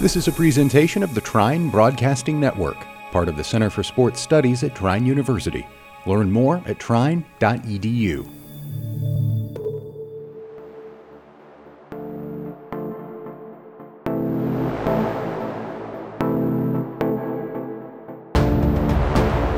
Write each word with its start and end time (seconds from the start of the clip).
This 0.00 0.16
is 0.16 0.26
a 0.26 0.32
presentation 0.32 1.04
of 1.04 1.14
the 1.14 1.20
Trine 1.20 1.70
Broadcasting 1.70 2.40
Network, 2.40 2.76
part 3.12 3.28
of 3.28 3.36
the 3.36 3.44
Center 3.44 3.70
for 3.70 3.84
Sports 3.84 4.20
Studies 4.20 4.64
at 4.64 4.74
Trine 4.74 5.06
University. 5.06 5.64
Learn 6.04 6.32
more 6.32 6.60
at 6.66 6.80
trine.edu. 6.80 8.26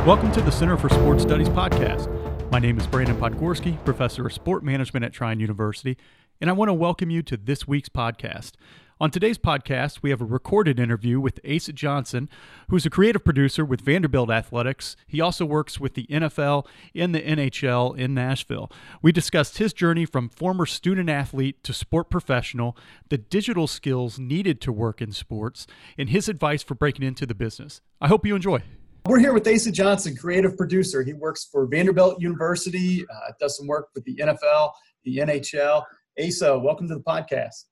Welcome 0.05 0.30
to 0.32 0.43
the 0.43 0.53
Center 0.53 0.77
for 0.77 0.91
Sports 0.91 1.23
Studies 1.23 1.48
podcast. 1.48 2.12
My 2.53 2.59
name 2.59 2.79
is 2.79 2.87
Brandon 2.87 3.16
Podgorski, 3.16 3.82
professor 3.87 4.27
of 4.27 4.34
sport 4.34 4.62
management 4.62 5.05
at 5.05 5.14
Trine 5.14 5.41
University, 5.41 5.96
and 6.43 6.50
I 6.50 6.53
want 6.53 6.68
to 6.68 6.75
welcome 6.75 7.09
you 7.09 7.23
to 7.23 7.39
this 7.39 7.66
week's 7.66 7.89
podcast. 7.89 8.53
On 8.99 9.11
today's 9.11 9.37
podcast, 9.37 9.99
we 10.01 10.09
have 10.09 10.23
a 10.23 10.25
recorded 10.25 10.81
interview 10.81 11.21
with 11.21 11.39
Asa 11.46 11.75
Johnson, 11.75 12.31
who's 12.71 12.87
a 12.87 12.91
creative 12.91 13.23
producer 13.23 13.63
with 13.63 13.82
Vanderbilt 13.82 14.31
Athletics. 14.31 14.96
He 15.07 15.21
also 15.21 15.45
works 15.45 15.79
with 15.79 15.93
the 15.93 16.07
NFL 16.07 16.67
and 16.95 17.14
the 17.14 17.21
NHL 17.21 17.95
in 17.99 18.14
Nashville. 18.14 18.73
We 19.03 19.13
discussed 19.13 19.59
his 19.59 19.75
journey 19.75 20.07
from 20.07 20.31
former 20.31 20.64
student 20.64 21.11
athlete 21.11 21.63
to 21.64 21.75
sport 21.75 22.09
professional, 22.09 22.75
the 23.11 23.18
digital 23.18 23.67
skills 23.67 24.18
needed 24.18 24.63
to 24.63 24.73
work 24.73 25.03
in 25.03 25.13
sports, 25.13 25.67
and 25.99 26.09
his 26.09 26.26
advice 26.26 26.63
for 26.63 26.75
breaking 26.75 27.04
into 27.04 27.26
the 27.26 27.35
business. 27.35 27.82
I 28.01 28.09
hope 28.09 28.25
you 28.25 28.35
enjoy. 28.35 28.63
We're 29.04 29.21
here 29.21 29.35
with 29.35 29.46
Asa 29.46 29.73
Johnson, 29.73 30.17
creative 30.17 30.57
producer. 30.57 31.03
He 31.03 31.13
works 31.13 31.45
for 31.53 31.67
Vanderbilt 31.67 32.19
University, 32.19 33.05
uh, 33.15 33.33
does 33.39 33.59
some 33.59 33.67
work 33.67 33.89
with 33.95 34.05
the 34.05 34.17
NFL, 34.17 34.73
the 35.05 35.19
NHL. 35.19 35.84
Asa, 36.19 36.59
welcome 36.59 36.89
to 36.89 36.95
the 36.95 37.03
podcast. 37.03 37.65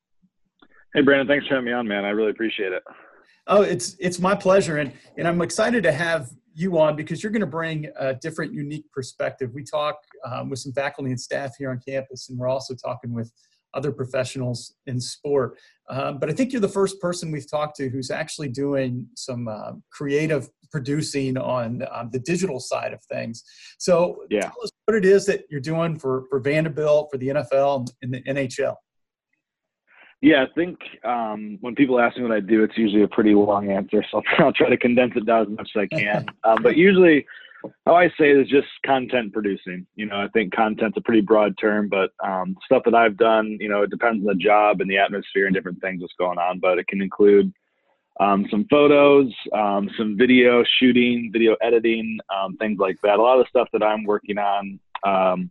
Hey, 0.95 1.03
Brandon, 1.03 1.27
thanks 1.27 1.49
for 1.49 1.55
having 1.55 1.67
me 1.67 1.73
on, 1.73 1.89
man. 1.89 2.05
I 2.05 2.11
really 2.11 2.31
appreciate 2.31 2.73
it. 2.73 2.85
Oh, 3.49 3.63
it's 3.63 3.97
it's 3.99 4.21
my 4.21 4.35
pleasure, 4.35 4.79
and 4.79 4.93
and 5.19 5.27
I'm 5.27 5.43
excited 5.43 5.83
to 5.83 5.93
have 5.93 6.31
you 6.55 6.79
on 6.79 6.95
because 6.95 7.21
you're 7.21 7.33
going 7.33 7.41
to 7.41 7.47
bring 7.47 7.89
a 7.99 8.15
different, 8.15 8.55
unique 8.55 8.85
perspective. 8.93 9.51
We 9.53 9.65
talk 9.65 9.97
um, 10.25 10.51
with 10.51 10.61
some 10.61 10.73
faculty 10.73 11.11
and 11.11 11.21
staff 11.21 11.57
here 11.59 11.73
on 11.73 11.81
campus, 11.87 12.29
and 12.29 12.39
we're 12.39 12.49
also 12.49 12.77
talking 12.77 13.13
with 13.13 13.33
other 13.75 13.91
professionals 13.91 14.75
in 14.87 15.01
sport. 15.01 15.59
Um, 15.91 16.19
but 16.19 16.31
I 16.31 16.33
think 16.33 16.53
you're 16.53 16.61
the 16.61 16.69
first 16.69 17.01
person 17.01 17.33
we've 17.33 17.51
talked 17.51 17.77
to 17.79 17.89
who's 17.89 18.13
actually 18.13 18.49
doing 18.49 19.09
some 19.17 19.49
uh, 19.49 19.73
creative 19.91 20.49
producing 20.71 21.37
on 21.37 21.83
um, 21.93 22.11
the 22.13 22.21
digital 22.21 22.61
side 22.61 22.93
of 22.93 23.03
things. 23.13 23.43
So 23.79 24.23
yeah. 24.31 24.43
tell 24.43 24.63
us 24.63 24.71
what 24.85 24.97
it 24.97 25.05
is 25.05 25.27
that 25.27 25.43
you're 25.51 25.61
doing 25.61 25.99
for, 25.99 26.25
for 26.31 26.39
Vanderbilt, 26.39 27.09
for 27.11 27.19
the 27.19 27.29
NFL, 27.29 27.89
and 28.03 28.15
the 28.15 28.23
NHL. 28.23 28.77
Yeah, 30.25 30.43
I 30.43 30.47
think 30.55 30.79
um, 31.05 31.59
when 31.61 31.75
people 31.75 32.01
ask 32.01 32.17
me 32.17 32.23
what 32.23 32.33
I 32.33 32.41
do, 32.41 32.65
it's 32.65 32.79
usually 32.79 33.03
a 33.03 33.09
pretty 33.09 33.35
long 33.35 33.71
answer. 33.71 34.03
So 34.11 34.23
I'll, 34.39 34.55
try 34.55 34.71
to 34.71 34.77
condense 34.79 35.13
it 35.17 35.27
down 35.27 35.43
as 35.43 35.49
much 35.51 35.71
as 35.77 35.81
I 35.83 35.87
can. 35.95 36.25
Um, 36.45 36.63
but 36.63 36.79
usually, 36.79 37.27
how 37.85 37.97
I 37.97 38.09
say 38.09 38.31
it 38.31 38.39
is 38.39 38.49
just 38.49 38.69
content 38.87 39.35
producing. 39.35 39.87
You 39.97 40.07
know, 40.07 40.17
I 40.17 40.29
think 40.29 40.55
content's 40.55 40.97
a 40.97 41.03
pretty 41.03 41.21
broad 41.21 41.59
term, 41.59 41.91
but 41.91 42.13
um, 42.27 42.57
stuff 42.65 42.83
that 42.87 42.95
I've 42.95 43.19
done, 43.19 43.59
you 43.61 43.69
know, 43.69 43.83
it 43.83 43.91
depends 43.91 44.27
on 44.27 44.27
the 44.27 44.43
job 44.43 44.81
and 44.81 44.91
the 44.91 44.97
atmosphere 44.97 45.45
and 45.45 45.55
different 45.55 45.83
things 45.83 46.01
that's 46.01 46.15
going 46.19 46.39
on. 46.39 46.59
But 46.59 46.79
it 46.79 46.87
can 46.87 47.03
include 47.03 47.53
um, 48.19 48.47
some 48.51 48.67
photos, 48.71 49.31
um, 49.53 49.91
some 49.99 50.17
video 50.17 50.65
shooting, 50.79 51.31
video 51.33 51.55
editing, 51.61 52.19
um, 52.35 52.57
things 52.57 52.79
like 52.79 52.97
that. 53.03 53.19
A 53.19 53.23
lot 53.23 53.39
of 53.39 53.45
the 53.45 53.51
stuff 53.51 53.69
that 53.75 53.83
I'm 53.83 54.05
working 54.05 54.39
on 54.39 54.81
um, 55.05 55.51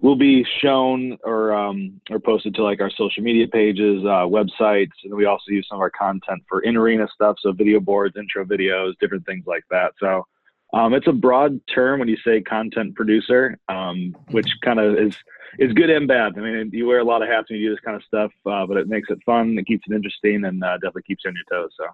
will 0.00 0.16
be 0.16 0.44
shown 0.62 1.16
or 1.24 1.52
um, 1.52 2.00
or 2.10 2.18
posted 2.18 2.54
to 2.54 2.62
like 2.62 2.80
our 2.80 2.90
social 2.90 3.22
media 3.22 3.46
pages, 3.46 4.02
uh, 4.04 4.24
websites, 4.26 4.92
and 5.04 5.14
we 5.14 5.26
also 5.26 5.50
use 5.50 5.66
some 5.68 5.76
of 5.76 5.82
our 5.82 5.90
content 5.90 6.42
for 6.48 6.60
in 6.62 6.76
arena 6.76 7.06
stuff, 7.14 7.36
so 7.40 7.52
video 7.52 7.80
boards, 7.80 8.16
intro 8.16 8.44
videos, 8.44 8.92
different 9.00 9.24
things 9.26 9.44
like 9.46 9.64
that. 9.70 9.92
So 10.00 10.26
um, 10.72 10.94
it's 10.94 11.06
a 11.06 11.12
broad 11.12 11.60
term 11.72 12.00
when 12.00 12.08
you 12.08 12.16
say 12.24 12.40
content 12.40 12.94
producer, 12.94 13.58
um, 13.68 14.16
which 14.30 14.48
kind 14.64 14.80
of 14.80 14.98
is 14.98 15.14
is 15.58 15.72
good 15.74 15.90
and 15.90 16.08
bad. 16.08 16.32
I 16.36 16.40
mean, 16.40 16.70
you 16.72 16.86
wear 16.86 17.00
a 17.00 17.04
lot 17.04 17.22
of 17.22 17.28
hats 17.28 17.50
when 17.50 17.58
you 17.58 17.68
do 17.68 17.74
this 17.74 17.84
kind 17.84 17.96
of 17.96 18.02
stuff, 18.04 18.32
uh, 18.46 18.66
but 18.66 18.76
it 18.76 18.88
makes 18.88 19.10
it 19.10 19.18
fun, 19.26 19.58
it 19.58 19.66
keeps 19.66 19.84
it 19.88 19.94
interesting, 19.94 20.44
and 20.44 20.62
uh, 20.64 20.74
definitely 20.76 21.02
keeps 21.02 21.24
you 21.24 21.30
on 21.30 21.34
your 21.34 21.62
toes. 21.62 21.72
So. 21.76 21.84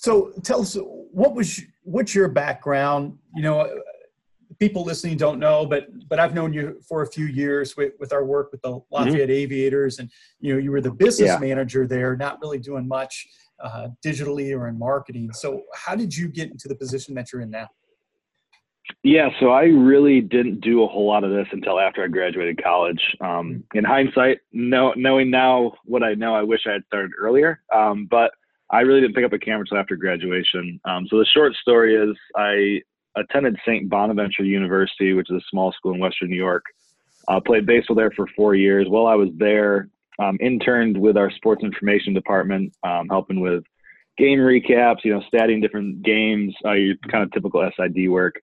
So 0.00 0.32
tell 0.44 0.60
us 0.60 0.76
what 1.10 1.34
was 1.34 1.60
what's 1.82 2.14
your 2.14 2.28
background? 2.28 3.18
You 3.34 3.42
know, 3.42 3.68
people 4.58 4.84
listening 4.84 5.16
don't 5.16 5.38
know, 5.38 5.66
but 5.66 5.86
but 6.08 6.18
I've 6.18 6.34
known 6.34 6.52
you 6.52 6.80
for 6.88 7.02
a 7.02 7.06
few 7.06 7.26
years 7.26 7.76
with, 7.76 7.92
with 7.98 8.12
our 8.12 8.24
work 8.24 8.52
with 8.52 8.62
the 8.62 8.70
mm-hmm. 8.70 8.94
Lafayette 8.94 9.28
mm-hmm. 9.28 9.30
Aviators, 9.30 9.98
and 9.98 10.10
you 10.40 10.52
know 10.52 10.58
you 10.58 10.70
were 10.70 10.80
the 10.80 10.90
business 10.90 11.28
yeah. 11.28 11.38
manager 11.38 11.86
there, 11.86 12.16
not 12.16 12.40
really 12.40 12.58
doing 12.58 12.86
much 12.86 13.26
uh, 13.60 13.88
digitally 14.04 14.56
or 14.56 14.68
in 14.68 14.78
marketing. 14.78 15.32
So 15.32 15.62
how 15.74 15.94
did 15.94 16.14
you 16.16 16.28
get 16.28 16.50
into 16.50 16.68
the 16.68 16.74
position 16.74 17.14
that 17.14 17.32
you're 17.32 17.42
in 17.42 17.50
now? 17.50 17.68
Yeah, 19.02 19.28
so 19.38 19.50
I 19.50 19.64
really 19.64 20.22
didn't 20.22 20.60
do 20.60 20.82
a 20.82 20.88
whole 20.88 21.06
lot 21.06 21.22
of 21.22 21.30
this 21.30 21.46
until 21.52 21.78
after 21.78 22.02
I 22.02 22.08
graduated 22.08 22.62
college. 22.62 23.00
Um, 23.20 23.62
in 23.74 23.84
hindsight, 23.84 24.38
know, 24.52 24.94
knowing 24.96 25.30
now 25.30 25.72
what 25.84 26.02
I 26.02 26.14
know, 26.14 26.34
I 26.34 26.42
wish 26.42 26.62
I 26.66 26.72
had 26.72 26.84
started 26.86 27.10
earlier. 27.18 27.62
Um, 27.74 28.06
but 28.10 28.32
I 28.70 28.80
really 28.80 29.00
didn't 29.02 29.14
pick 29.14 29.24
up 29.24 29.32
a 29.32 29.38
camera 29.38 29.60
until 29.60 29.78
after 29.78 29.96
graduation. 29.96 30.80
Um, 30.84 31.06
so 31.08 31.18
the 31.18 31.26
short 31.26 31.54
story 31.54 31.96
is 31.96 32.16
I 32.36 32.80
attended 33.20 33.56
St. 33.66 33.88
Bonaventure 33.88 34.44
University, 34.44 35.12
which 35.12 35.30
is 35.30 35.36
a 35.36 35.46
small 35.50 35.72
school 35.72 35.94
in 35.94 36.00
Western 36.00 36.30
New 36.30 36.36
York. 36.36 36.64
Uh, 37.28 37.40
played 37.40 37.66
baseball 37.66 37.96
there 37.96 38.10
for 38.12 38.26
four 38.34 38.54
years. 38.54 38.88
While 38.88 39.06
I 39.06 39.14
was 39.14 39.28
there, 39.36 39.88
um, 40.18 40.38
interned 40.40 40.98
with 40.98 41.16
our 41.16 41.30
sports 41.30 41.62
information 41.62 42.14
department, 42.14 42.72
um, 42.82 43.08
helping 43.08 43.40
with 43.40 43.64
game 44.16 44.38
recaps, 44.38 45.04
you 45.04 45.12
know, 45.12 45.22
studying 45.28 45.60
different 45.60 46.02
games, 46.02 46.54
uh, 46.64 46.72
your 46.72 46.96
kind 47.10 47.22
of 47.22 47.30
typical 47.32 47.68
SID 47.76 48.08
work. 48.08 48.40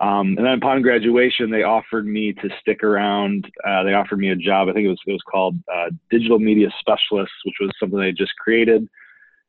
Um, 0.00 0.36
and 0.36 0.46
then 0.46 0.54
upon 0.54 0.82
graduation, 0.82 1.50
they 1.50 1.64
offered 1.64 2.06
me 2.06 2.32
to 2.32 2.48
stick 2.60 2.84
around. 2.84 3.50
Uh, 3.66 3.82
they 3.82 3.94
offered 3.94 4.18
me 4.18 4.30
a 4.30 4.36
job. 4.36 4.68
I 4.68 4.72
think 4.72 4.84
it 4.84 4.90
was 4.90 5.00
it 5.06 5.12
was 5.12 5.22
called 5.28 5.56
uh, 5.72 5.90
digital 6.10 6.38
media 6.38 6.68
specialist, 6.78 7.32
which 7.44 7.56
was 7.60 7.70
something 7.80 7.98
they 7.98 8.12
just 8.12 8.36
created. 8.36 8.88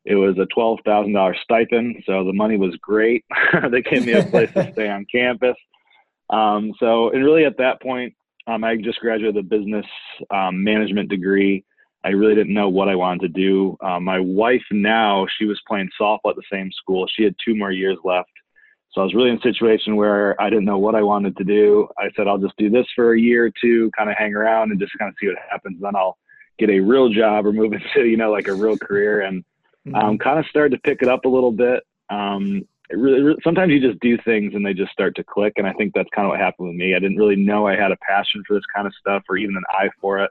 It 0.04 0.14
was 0.14 0.38
a 0.38 0.46
twelve 0.46 0.80
thousand 0.84 1.12
dollars 1.12 1.38
stipend, 1.42 2.02
so 2.06 2.24
the 2.24 2.32
money 2.32 2.56
was 2.56 2.76
great. 2.80 3.24
they 3.70 3.82
gave 3.82 4.06
me 4.06 4.12
a 4.12 4.24
place 4.24 4.52
to 4.52 4.72
stay 4.72 4.88
on 4.88 5.06
campus. 5.12 5.56
Um, 6.30 6.72
so, 6.78 7.10
and 7.10 7.24
really 7.24 7.44
at 7.44 7.58
that 7.58 7.82
point, 7.82 8.14
um, 8.46 8.64
I 8.64 8.76
just 8.76 9.00
graduated 9.00 9.36
a 9.36 9.42
business 9.42 9.86
um, 10.30 10.62
management 10.62 11.08
degree. 11.08 11.64
I 12.04 12.10
really 12.10 12.34
didn't 12.34 12.54
know 12.54 12.68
what 12.68 12.88
I 12.88 12.94
wanted 12.94 13.20
to 13.20 13.28
do. 13.28 13.76
Um, 13.82 14.04
my 14.04 14.20
wife 14.20 14.62
now, 14.70 15.26
she 15.38 15.44
was 15.44 15.60
playing 15.68 15.90
softball 16.00 16.30
at 16.30 16.36
the 16.36 16.42
same 16.50 16.70
school. 16.72 17.06
She 17.14 17.24
had 17.24 17.34
two 17.44 17.54
more 17.54 17.72
years 17.72 17.98
left. 18.04 18.30
So 18.92 19.00
I 19.00 19.04
was 19.04 19.14
really 19.14 19.30
in 19.30 19.38
a 19.38 19.42
situation 19.42 19.96
where 19.96 20.40
I 20.40 20.50
didn't 20.50 20.64
know 20.64 20.78
what 20.78 20.94
I 20.94 21.02
wanted 21.02 21.36
to 21.36 21.44
do. 21.44 21.88
I 21.98 22.10
said, 22.16 22.26
I'll 22.26 22.38
just 22.38 22.56
do 22.56 22.70
this 22.70 22.86
for 22.96 23.12
a 23.12 23.20
year 23.20 23.46
or 23.46 23.52
two, 23.62 23.90
kind 23.96 24.10
of 24.10 24.16
hang 24.16 24.34
around 24.34 24.70
and 24.70 24.80
just 24.80 24.92
kind 24.98 25.08
of 25.08 25.14
see 25.20 25.28
what 25.28 25.36
happens. 25.48 25.78
Then 25.80 25.94
I'll 25.94 26.16
get 26.58 26.70
a 26.70 26.80
real 26.80 27.08
job 27.08 27.46
or 27.46 27.52
move 27.52 27.72
into, 27.96 28.08
you 28.08 28.16
know, 28.16 28.32
like 28.32 28.48
a 28.48 28.54
real 28.54 28.76
career. 28.76 29.20
And 29.20 29.44
mm-hmm. 29.86 29.94
um, 29.94 30.18
kind 30.18 30.38
of 30.38 30.46
started 30.46 30.76
to 30.76 30.82
pick 30.82 31.02
it 31.02 31.08
up 31.08 31.24
a 31.24 31.28
little 31.28 31.52
bit. 31.52 31.84
Um, 32.08 32.66
it 32.90 32.98
really, 32.98 33.22
really, 33.22 33.40
sometimes 33.44 33.72
you 33.72 33.80
just 33.80 34.00
do 34.00 34.18
things 34.24 34.54
and 34.54 34.66
they 34.66 34.74
just 34.74 34.92
start 34.92 35.14
to 35.16 35.24
click. 35.24 35.54
And 35.56 35.66
I 35.66 35.72
think 35.74 35.94
that's 35.94 36.08
kind 36.14 36.26
of 36.26 36.30
what 36.30 36.40
happened 36.40 36.68
with 36.68 36.76
me. 36.76 36.94
I 36.94 36.98
didn't 36.98 37.18
really 37.18 37.36
know 37.36 37.66
I 37.66 37.76
had 37.76 37.92
a 37.92 37.96
passion 37.96 38.42
for 38.46 38.54
this 38.54 38.64
kind 38.74 38.86
of 38.86 38.94
stuff 38.98 39.22
or 39.28 39.36
even 39.36 39.56
an 39.56 39.62
eye 39.70 39.90
for 40.00 40.18
it. 40.18 40.30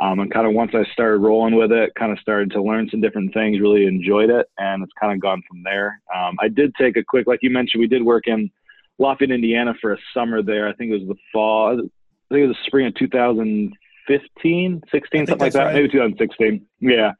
Um, 0.00 0.18
and 0.18 0.32
kind 0.32 0.46
of 0.46 0.54
once 0.54 0.72
I 0.74 0.84
started 0.92 1.18
rolling 1.18 1.54
with 1.54 1.70
it, 1.70 1.94
kind 1.94 2.10
of 2.10 2.18
started 2.18 2.50
to 2.52 2.62
learn 2.62 2.88
some 2.90 3.00
different 3.00 3.32
things, 3.32 3.60
really 3.60 3.86
enjoyed 3.86 4.28
it, 4.28 4.48
and 4.58 4.82
it's 4.82 4.92
kind 5.00 5.12
of 5.12 5.20
gone 5.20 5.40
from 5.48 5.62
there. 5.62 6.00
Um, 6.14 6.36
I 6.40 6.48
did 6.48 6.74
take 6.74 6.96
a 6.96 7.04
quick, 7.04 7.28
like 7.28 7.40
you 7.42 7.50
mentioned, 7.50 7.80
we 7.80 7.86
did 7.86 8.02
work 8.02 8.26
in 8.26 8.50
Lafayette, 8.98 9.30
Indiana 9.30 9.72
for 9.80 9.92
a 9.92 9.98
summer 10.12 10.42
there. 10.42 10.66
I 10.68 10.72
think 10.72 10.90
it 10.90 10.98
was 10.98 11.08
the 11.08 11.14
fall, 11.32 11.74
I 11.74 11.76
think 11.76 11.92
it 12.30 12.46
was 12.48 12.56
the 12.56 12.66
spring 12.66 12.88
of 12.88 12.94
2015, 12.96 14.82
16, 14.90 15.26
something 15.26 15.38
like 15.38 15.52
that, 15.52 15.64
right. 15.64 15.74
maybe 15.74 15.88
2016. 15.88 16.66
Yeah. 16.80 17.12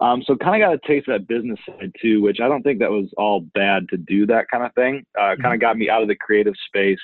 Um, 0.00 0.22
so 0.24 0.36
kind 0.36 0.62
of 0.62 0.66
got 0.66 0.74
a 0.74 0.86
taste 0.86 1.08
of 1.08 1.20
that 1.20 1.28
business 1.28 1.58
side 1.66 1.92
too, 2.00 2.22
which 2.22 2.40
I 2.40 2.48
don't 2.48 2.62
think 2.62 2.78
that 2.78 2.90
was 2.90 3.12
all 3.16 3.40
bad 3.40 3.88
to 3.88 3.96
do 3.96 4.26
that 4.26 4.48
kind 4.50 4.64
of 4.64 4.72
thing. 4.74 5.04
Uh, 5.18 5.22
mm-hmm. 5.22 5.42
Kind 5.42 5.54
of 5.54 5.60
got 5.60 5.76
me 5.76 5.90
out 5.90 6.02
of 6.02 6.08
the 6.08 6.14
creative 6.14 6.54
space 6.66 7.00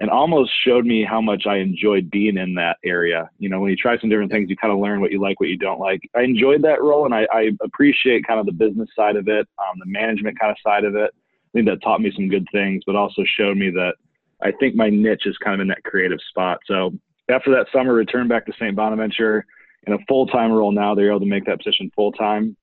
and 0.00 0.08
almost 0.08 0.50
showed 0.64 0.86
me 0.86 1.04
how 1.04 1.20
much 1.20 1.46
I 1.46 1.56
enjoyed 1.56 2.10
being 2.10 2.38
in 2.38 2.54
that 2.54 2.78
area. 2.84 3.28
You 3.38 3.50
know, 3.50 3.60
when 3.60 3.70
you 3.70 3.76
try 3.76 3.98
some 3.98 4.08
different 4.08 4.32
things, 4.32 4.48
you 4.48 4.56
kind 4.56 4.72
of 4.72 4.78
learn 4.78 5.02
what 5.02 5.12
you 5.12 5.20
like, 5.20 5.38
what 5.40 5.50
you 5.50 5.58
don't 5.58 5.78
like. 5.78 6.00
I 6.16 6.22
enjoyed 6.22 6.62
that 6.62 6.82
role, 6.82 7.04
and 7.04 7.14
I, 7.14 7.26
I 7.30 7.50
appreciate 7.62 8.26
kind 8.26 8.40
of 8.40 8.46
the 8.46 8.52
business 8.52 8.88
side 8.96 9.16
of 9.16 9.28
it, 9.28 9.46
um, 9.58 9.78
the 9.78 9.86
management 9.86 10.40
kind 10.40 10.50
of 10.50 10.56
side 10.64 10.84
of 10.84 10.94
it. 10.94 11.10
I 11.12 11.50
think 11.52 11.66
that 11.66 11.82
taught 11.82 12.00
me 12.00 12.12
some 12.16 12.28
good 12.28 12.46
things, 12.50 12.82
but 12.86 12.96
also 12.96 13.22
showed 13.36 13.58
me 13.58 13.68
that 13.70 13.94
I 14.42 14.52
think 14.52 14.74
my 14.74 14.88
niche 14.88 15.26
is 15.26 15.36
kind 15.36 15.54
of 15.54 15.60
in 15.60 15.68
that 15.68 15.84
creative 15.84 16.20
spot. 16.30 16.60
So 16.66 16.94
after 17.28 17.50
that 17.50 17.66
summer, 17.70 17.92
returned 17.92 18.30
back 18.30 18.46
to 18.46 18.52
St. 18.54 18.74
Bonaventure 18.74 19.44
in 19.86 19.92
a 19.92 19.98
full 20.08 20.26
time 20.26 20.52
role 20.52 20.72
now. 20.72 20.94
They're 20.94 21.10
able 21.10 21.20
to 21.20 21.26
make 21.26 21.46
that 21.46 21.58
position 21.58 21.90
full 21.94 22.12
time. 22.12 22.56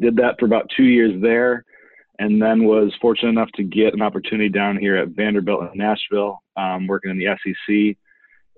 Did 0.00 0.16
that 0.16 0.36
for 0.38 0.46
about 0.46 0.70
two 0.76 0.84
years 0.84 1.20
there, 1.22 1.64
and 2.18 2.40
then 2.40 2.64
was 2.64 2.92
fortunate 3.00 3.30
enough 3.30 3.50
to 3.56 3.62
get 3.62 3.94
an 3.94 4.02
opportunity 4.02 4.48
down 4.48 4.78
here 4.78 4.96
at 4.96 5.08
Vanderbilt 5.08 5.70
in 5.72 5.78
Nashville, 5.78 6.42
um, 6.56 6.86
working 6.86 7.10
in 7.10 7.18
the 7.18 7.36
SEC. 7.42 7.96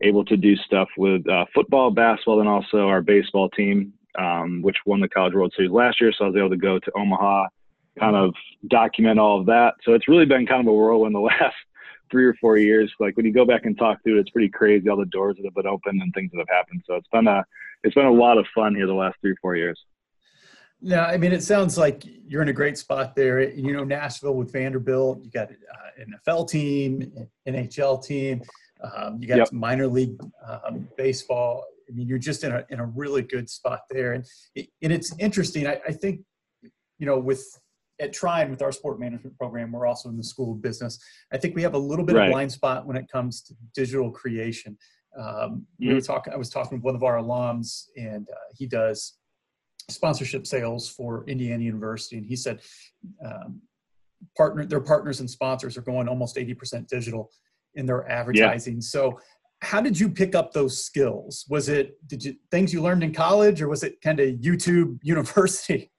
Able 0.03 0.25
to 0.27 0.37
do 0.37 0.57
stuff 0.57 0.89
with 0.97 1.29
uh, 1.29 1.45
football, 1.55 1.91
basketball, 1.91 2.41
and 2.41 2.49
also 2.49 2.89
our 2.89 3.01
baseball 3.03 3.49
team. 3.51 3.93
um, 4.19 4.63
which 4.63 4.77
won 4.87 5.01
the 5.01 5.09
College 5.09 5.35
World 5.35 5.53
Series 5.57 5.73
last 5.73 6.01
year. 6.01 6.13
So 6.17 6.25
I 6.25 6.29
was 6.29 6.37
able 6.37 6.51
to 6.51 6.57
go 6.57 6.79
to 6.79 6.93
Omaha, 6.97 7.47
kind 7.99 8.17
of 8.17 8.35
document 8.69 9.19
all 9.19 9.41
of 9.41 9.47
that. 9.47 9.75
So 9.85 9.93
it's 9.93 10.09
really 10.09 10.27
been 10.27 10.47
kind 10.47 10.61
of 10.61 10.67
a 10.67 10.73
whirlwind 10.73 11.15
the 11.15 11.21
last 11.33 11.57
three 12.15 12.27
or 12.27 12.35
four 12.35 12.57
years. 12.57 12.93
Like 13.01 13.17
when 13.17 13.27
you 13.27 13.33
go 13.33 13.45
back 13.45 13.65
and 13.65 13.77
talk 13.77 14.01
through 14.05 14.19
it, 14.19 14.21
it's 14.21 14.31
pretty 14.31 14.49
crazy 14.49 14.89
all 14.89 14.97
the 14.97 15.05
doors 15.07 15.35
that 15.37 15.45
have 15.45 15.55
been 15.55 15.67
opened 15.67 16.01
and 16.01 16.15
things 16.15 16.31
that 16.31 16.39
have 16.39 16.49
happened. 16.49 16.81
So 16.87 16.95
it's 16.95 17.09
been 17.09 17.27
a 17.27 17.45
it's 17.83 17.97
been 17.97 18.07
a 18.07 18.13
lot 18.13 18.39
of 18.39 18.47
fun 18.55 18.73
here 18.77 18.87
the 18.87 18.95
last 18.95 19.17
three 19.21 19.33
or 19.33 19.37
four 19.43 19.57
years. 19.57 19.85
Yeah, 20.81 21.07
I 21.07 21.17
mean, 21.17 21.33
it 21.33 21.43
sounds 21.43 21.77
like 21.77 22.05
you're 22.29 22.43
in 22.43 22.51
a 22.51 22.53
great 22.53 22.79
spot 22.79 23.17
there. 23.17 23.41
You 23.53 23.73
know, 23.73 23.83
Nashville 23.83 24.35
with 24.35 24.53
Vanderbilt, 24.53 25.25
you 25.25 25.31
got 25.31 25.51
an 25.99 26.15
NFL 26.25 26.49
team, 26.49 27.13
NHL 27.49 28.05
team, 28.05 28.43
um, 28.81 29.19
you 29.21 29.27
got 29.27 29.39
yep. 29.39 29.53
minor 29.53 29.89
league 29.89 30.17
um, 30.47 30.89
baseball. 30.97 31.65
I 31.89 31.93
mean, 31.93 32.07
you're 32.07 32.19
just 32.19 32.45
in 32.45 32.53
a 32.53 32.65
in 32.71 32.79
a 32.79 32.87
really 32.87 33.23
good 33.23 33.51
spot 33.51 33.81
there, 33.91 34.13
and 34.13 34.25
and 34.57 34.93
it's 34.93 35.13
interesting. 35.19 35.67
I, 35.67 35.81
I 35.89 35.93
think, 35.93 36.21
you 36.63 37.07
know, 37.07 37.19
with 37.19 37.45
at 38.01 38.13
Trine 38.13 38.51
with 38.51 38.63
our 38.63 38.73
sport 38.73 38.99
management 38.99 39.37
program, 39.39 39.73
we're 39.73 39.87
also 39.87 40.09
in 40.09 40.17
the 40.17 40.25
school 40.25 40.53
of 40.53 40.63
business. 40.63 40.99
I 41.33 41.39
think 41.39 41.55
we 41.55 41.63
have 41.63 41.75
a 41.75 41.79
little 41.79 42.05
bit 42.05 42.17
right. 42.17 42.27
of 42.27 42.33
blind 42.33 42.53
spot 42.53 42.87
when 42.87 42.97
it 42.97 43.07
comes 43.11 43.43
to 43.43 43.55
digital 43.75 44.11
creation. 44.11 44.77
Um, 45.17 45.25
mm-hmm. 45.27 45.89
We 45.89 45.95
were 45.95 46.01
talking. 46.01 46.33
I 46.33 46.37
was 46.37 46.51
talking 46.51 46.79
with 46.79 46.85
one 46.85 46.95
of 46.97 47.05
our 47.05 47.19
alums, 47.19 47.87
and 47.97 48.29
uh, 48.29 48.37
he 48.55 48.67
does 48.67 49.15
sponsorship 49.91 50.47
sales 50.47 50.89
for 50.89 51.25
Indiana 51.29 51.63
University, 51.63 52.17
and 52.17 52.27
he 52.27 52.37
said 52.37 52.61
um, 53.25 53.61
partner 54.37 54.65
their 54.65 54.81
partners 54.81 55.21
and 55.21 55.31
sponsors 55.31 55.77
are 55.77 55.83
going 55.83 56.09
almost 56.09 56.37
80% 56.37 56.89
digital 56.89 57.31
in 57.75 57.87
their 57.87 58.09
advertising. 58.11 58.77
Yeah. 58.77 58.81
So 58.81 59.21
how 59.63 59.81
did 59.81 59.99
you 59.99 60.09
pick 60.09 60.35
up 60.35 60.53
those 60.53 60.83
skills? 60.83 61.45
Was 61.49 61.69
it 61.69 61.97
did 62.07 62.25
you 62.25 62.35
things 62.51 62.73
you 62.73 62.83
learned 62.83 63.03
in 63.03 63.13
college 63.13 63.63
or 63.63 63.69
was 63.69 63.83
it 63.83 64.01
kind 64.01 64.21
of 64.21 64.29
YouTube 64.37 64.99
university? 65.03 65.91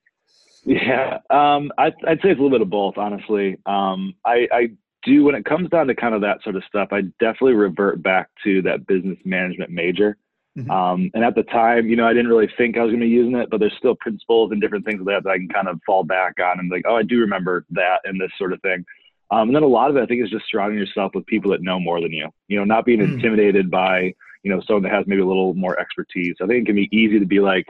Yeah, 0.65 1.19
um, 1.29 1.71
I'd, 1.77 1.93
I'd, 2.07 2.17
say 2.21 2.29
it's 2.29 2.39
a 2.39 2.41
little 2.41 2.49
bit 2.49 2.61
of 2.61 2.69
both, 2.69 2.97
honestly. 2.97 3.57
Um, 3.67 4.15
I, 4.25 4.47
I 4.51 4.69
do 5.03 5.23
when 5.23 5.35
it 5.35 5.45
comes 5.45 5.69
down 5.69 5.87
to 5.87 5.95
kind 5.95 6.15
of 6.15 6.21
that 6.21 6.41
sort 6.43 6.55
of 6.55 6.63
stuff. 6.67 6.89
I 6.91 7.01
definitely 7.19 7.53
revert 7.53 8.01
back 8.01 8.29
to 8.43 8.61
that 8.63 8.87
business 8.87 9.19
management 9.23 9.69
major. 9.69 10.17
Mm-hmm. 10.57 10.71
Um, 10.71 11.11
and 11.13 11.23
at 11.23 11.35
the 11.35 11.43
time, 11.43 11.87
you 11.87 11.95
know, 11.95 12.07
I 12.07 12.13
didn't 12.13 12.29
really 12.29 12.49
think 12.57 12.77
I 12.77 12.81
was 12.81 12.89
going 12.89 13.01
to 13.01 13.05
be 13.05 13.11
using 13.11 13.35
it, 13.35 13.49
but 13.51 13.59
there's 13.59 13.75
still 13.77 13.95
principles 13.95 14.51
and 14.51 14.61
different 14.61 14.85
things 14.85 15.01
like 15.01 15.17
that 15.17 15.23
that 15.25 15.31
I 15.31 15.37
can 15.37 15.49
kind 15.49 15.67
of 15.67 15.79
fall 15.85 16.03
back 16.03 16.35
on 16.39 16.59
and 16.59 16.71
like, 16.71 16.85
oh, 16.87 16.95
I 16.95 17.03
do 17.03 17.19
remember 17.19 17.65
that 17.71 17.99
and 18.05 18.19
this 18.19 18.31
sort 18.37 18.53
of 18.53 18.61
thing. 18.61 18.85
Um, 19.31 19.49
and 19.49 19.55
then 19.55 19.63
a 19.63 19.67
lot 19.67 19.89
of 19.89 19.97
it, 19.97 20.03
I 20.03 20.05
think, 20.05 20.23
is 20.23 20.29
just 20.29 20.45
surrounding 20.49 20.79
yourself 20.79 21.11
with 21.13 21.25
people 21.25 21.51
that 21.51 21.61
know 21.61 21.79
more 21.79 21.99
than 21.99 22.11
you. 22.11 22.29
You 22.47 22.57
know, 22.57 22.63
not 22.63 22.85
being 22.85 22.99
mm-hmm. 22.99 23.15
intimidated 23.15 23.69
by 23.69 24.13
you 24.43 24.51
know 24.51 24.61
someone 24.65 24.83
that 24.83 24.91
has 24.91 25.05
maybe 25.07 25.21
a 25.21 25.25
little 25.25 25.53
more 25.55 25.79
expertise. 25.79 26.35
I 26.41 26.47
think 26.47 26.63
it 26.63 26.65
can 26.67 26.75
be 26.75 26.89
easy 26.91 27.19
to 27.19 27.25
be 27.25 27.39
like, 27.39 27.65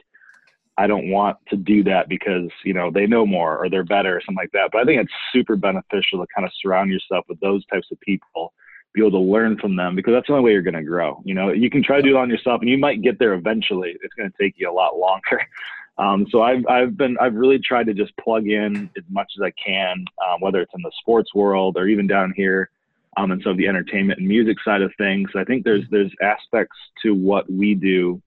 I 0.77 0.87
don't 0.87 1.09
want 1.09 1.37
to 1.49 1.55
do 1.55 1.83
that 1.85 2.09
because 2.09 2.49
you 2.63 2.73
know 2.73 2.91
they 2.91 3.07
know 3.07 3.25
more 3.25 3.57
or 3.57 3.69
they're 3.69 3.83
better 3.83 4.17
or 4.17 4.21
something 4.21 4.35
like 4.35 4.51
that. 4.51 4.69
But 4.71 4.81
I 4.81 4.85
think 4.85 5.01
it's 5.01 5.13
super 5.31 5.55
beneficial 5.55 6.19
to 6.19 6.27
kind 6.35 6.45
of 6.45 6.51
surround 6.61 6.91
yourself 6.91 7.25
with 7.29 7.39
those 7.39 7.65
types 7.67 7.87
of 7.91 7.99
people 8.01 8.53
be 8.95 9.01
able 9.01 9.11
to 9.11 9.19
learn 9.19 9.57
from 9.57 9.75
them 9.75 9.95
because 9.95 10.13
that's 10.13 10.27
the 10.27 10.33
only 10.33 10.45
way 10.45 10.51
you're 10.51 10.61
going 10.61 10.73
to 10.73 10.83
grow. 10.83 11.21
You 11.25 11.35
know, 11.35 11.51
you 11.51 11.69
can 11.69 11.83
try 11.83 11.97
to 11.97 12.01
do 12.01 12.15
it 12.15 12.19
on 12.19 12.29
yourself 12.29 12.61
and 12.61 12.69
you 12.69 12.77
might 12.77 13.01
get 13.01 13.19
there 13.19 13.33
eventually. 13.33 13.95
It's 14.01 14.13
going 14.13 14.31
to 14.31 14.37
take 14.41 14.55
you 14.57 14.71
a 14.71 14.73
lot 14.73 14.97
longer. 14.97 15.41
Um, 15.97 16.27
so 16.29 16.41
I've, 16.41 16.67
I've 16.67 16.97
been, 16.97 17.15
I've 17.21 17.35
really 17.35 17.57
tried 17.57 17.85
to 17.85 17.93
just 17.93 18.11
plug 18.17 18.49
in 18.49 18.89
as 18.97 19.03
much 19.09 19.31
as 19.37 19.41
I 19.41 19.51
can, 19.51 20.03
um, 20.27 20.41
whether 20.41 20.59
it's 20.59 20.73
in 20.75 20.81
the 20.81 20.91
sports 20.99 21.33
world 21.33 21.77
or 21.77 21.87
even 21.87 22.05
down 22.05 22.33
here. 22.35 22.69
Um, 23.15 23.31
and 23.31 23.41
so 23.41 23.53
the 23.53 23.69
entertainment 23.69 24.19
and 24.19 24.27
music 24.27 24.57
side 24.61 24.81
of 24.81 24.91
things, 24.97 25.29
I 25.37 25.45
think 25.45 25.63
there's, 25.63 25.85
there's 25.91 26.11
aspects 26.21 26.75
to 27.03 27.15
what 27.15 27.49
we 27.49 27.75
do 27.75 28.21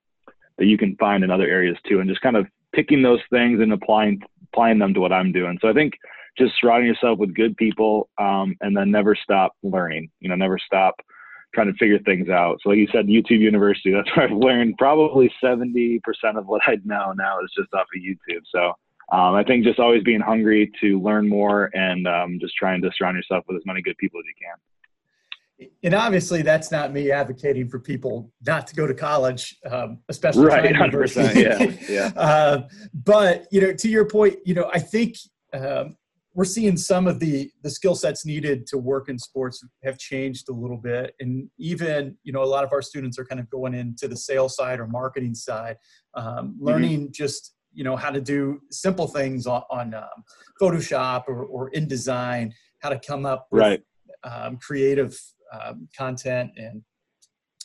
that 0.58 0.66
you 0.66 0.76
can 0.76 0.96
find 0.96 1.24
in 1.24 1.30
other 1.30 1.48
areas 1.48 1.76
too. 1.88 2.00
And 2.00 2.08
just 2.08 2.20
kind 2.20 2.36
of 2.36 2.46
picking 2.72 3.02
those 3.02 3.20
things 3.30 3.60
and 3.60 3.72
applying, 3.72 4.20
applying 4.52 4.78
them 4.78 4.94
to 4.94 5.00
what 5.00 5.12
I'm 5.12 5.32
doing. 5.32 5.58
So 5.60 5.68
I 5.68 5.72
think 5.72 5.94
just 6.38 6.54
surrounding 6.60 6.86
yourself 6.86 7.18
with 7.18 7.34
good 7.34 7.56
people 7.56 8.08
um, 8.18 8.56
and 8.60 8.76
then 8.76 8.90
never 8.90 9.14
stop 9.14 9.52
learning 9.62 10.08
you 10.20 10.28
know 10.28 10.36
never 10.36 10.58
stop 10.58 10.94
trying 11.54 11.66
to 11.66 11.78
figure 11.78 11.98
things 12.00 12.28
out 12.28 12.58
so 12.62 12.70
like 12.70 12.78
you 12.78 12.86
said 12.92 13.06
youtube 13.06 13.40
university 13.40 13.92
that's 13.94 14.08
where 14.16 14.26
i've 14.26 14.36
learned 14.36 14.76
probably 14.78 15.30
70% 15.42 15.98
of 16.36 16.46
what 16.46 16.62
i 16.66 16.76
know 16.84 17.12
now 17.12 17.40
is 17.40 17.50
just 17.56 17.72
off 17.74 17.86
of 17.94 18.00
youtube 18.00 18.42
so 18.50 18.68
um, 19.12 19.34
i 19.34 19.42
think 19.42 19.64
just 19.64 19.80
always 19.80 20.02
being 20.04 20.20
hungry 20.20 20.70
to 20.80 21.00
learn 21.00 21.28
more 21.28 21.70
and 21.74 22.06
um, 22.06 22.38
just 22.40 22.54
trying 22.54 22.80
to 22.80 22.90
surround 22.96 23.16
yourself 23.16 23.44
with 23.48 23.56
as 23.56 23.66
many 23.66 23.82
good 23.82 23.98
people 23.98 24.20
as 24.20 24.26
you 24.26 24.34
can 24.40 24.56
and 25.82 25.94
obviously 25.94 26.42
that's 26.42 26.70
not 26.70 26.92
me 26.92 27.10
advocating 27.10 27.68
for 27.68 27.78
people 27.78 28.32
not 28.46 28.66
to 28.66 28.74
go 28.74 28.86
to 28.86 28.94
college 28.94 29.56
um, 29.70 29.98
especially 30.08 30.46
right, 30.46 30.70
university 30.70 31.40
yeah, 31.40 31.72
yeah. 31.88 32.12
uh, 32.16 32.62
but 32.92 33.46
you 33.50 33.60
know 33.60 33.72
to 33.72 33.88
your 33.88 34.04
point 34.04 34.36
you 34.44 34.54
know 34.54 34.70
i 34.72 34.78
think 34.78 35.16
um, 35.54 35.96
we're 36.34 36.44
seeing 36.44 36.76
some 36.76 37.06
of 37.06 37.18
the 37.18 37.50
the 37.62 37.70
skill 37.70 37.94
sets 37.94 38.24
needed 38.24 38.66
to 38.66 38.78
work 38.78 39.08
in 39.08 39.18
sports 39.18 39.64
have 39.82 39.98
changed 39.98 40.48
a 40.48 40.52
little 40.52 40.76
bit 40.76 41.14
and 41.20 41.48
even 41.58 42.16
you 42.22 42.32
know 42.32 42.42
a 42.42 42.46
lot 42.46 42.64
of 42.64 42.72
our 42.72 42.82
students 42.82 43.18
are 43.18 43.24
kind 43.24 43.40
of 43.40 43.50
going 43.50 43.74
into 43.74 44.06
the 44.06 44.16
sales 44.16 44.54
side 44.54 44.78
or 44.78 44.86
marketing 44.86 45.34
side 45.34 45.76
um, 46.14 46.26
mm-hmm. 46.26 46.64
learning 46.64 47.00
mm-hmm. 47.00 47.12
just 47.12 47.54
you 47.72 47.84
know 47.84 47.96
how 47.96 48.10
to 48.10 48.20
do 48.20 48.60
simple 48.70 49.06
things 49.06 49.46
on, 49.46 49.62
on 49.70 49.94
um, 49.94 50.24
photoshop 50.60 51.24
or, 51.28 51.44
or 51.44 51.70
InDesign 51.72 52.52
how 52.80 52.88
to 52.88 53.00
come 53.00 53.26
up 53.26 53.48
with 53.50 53.60
right. 53.60 53.82
um, 54.22 54.56
creative 54.58 55.18
um, 55.52 55.88
content 55.96 56.50
and 56.56 56.82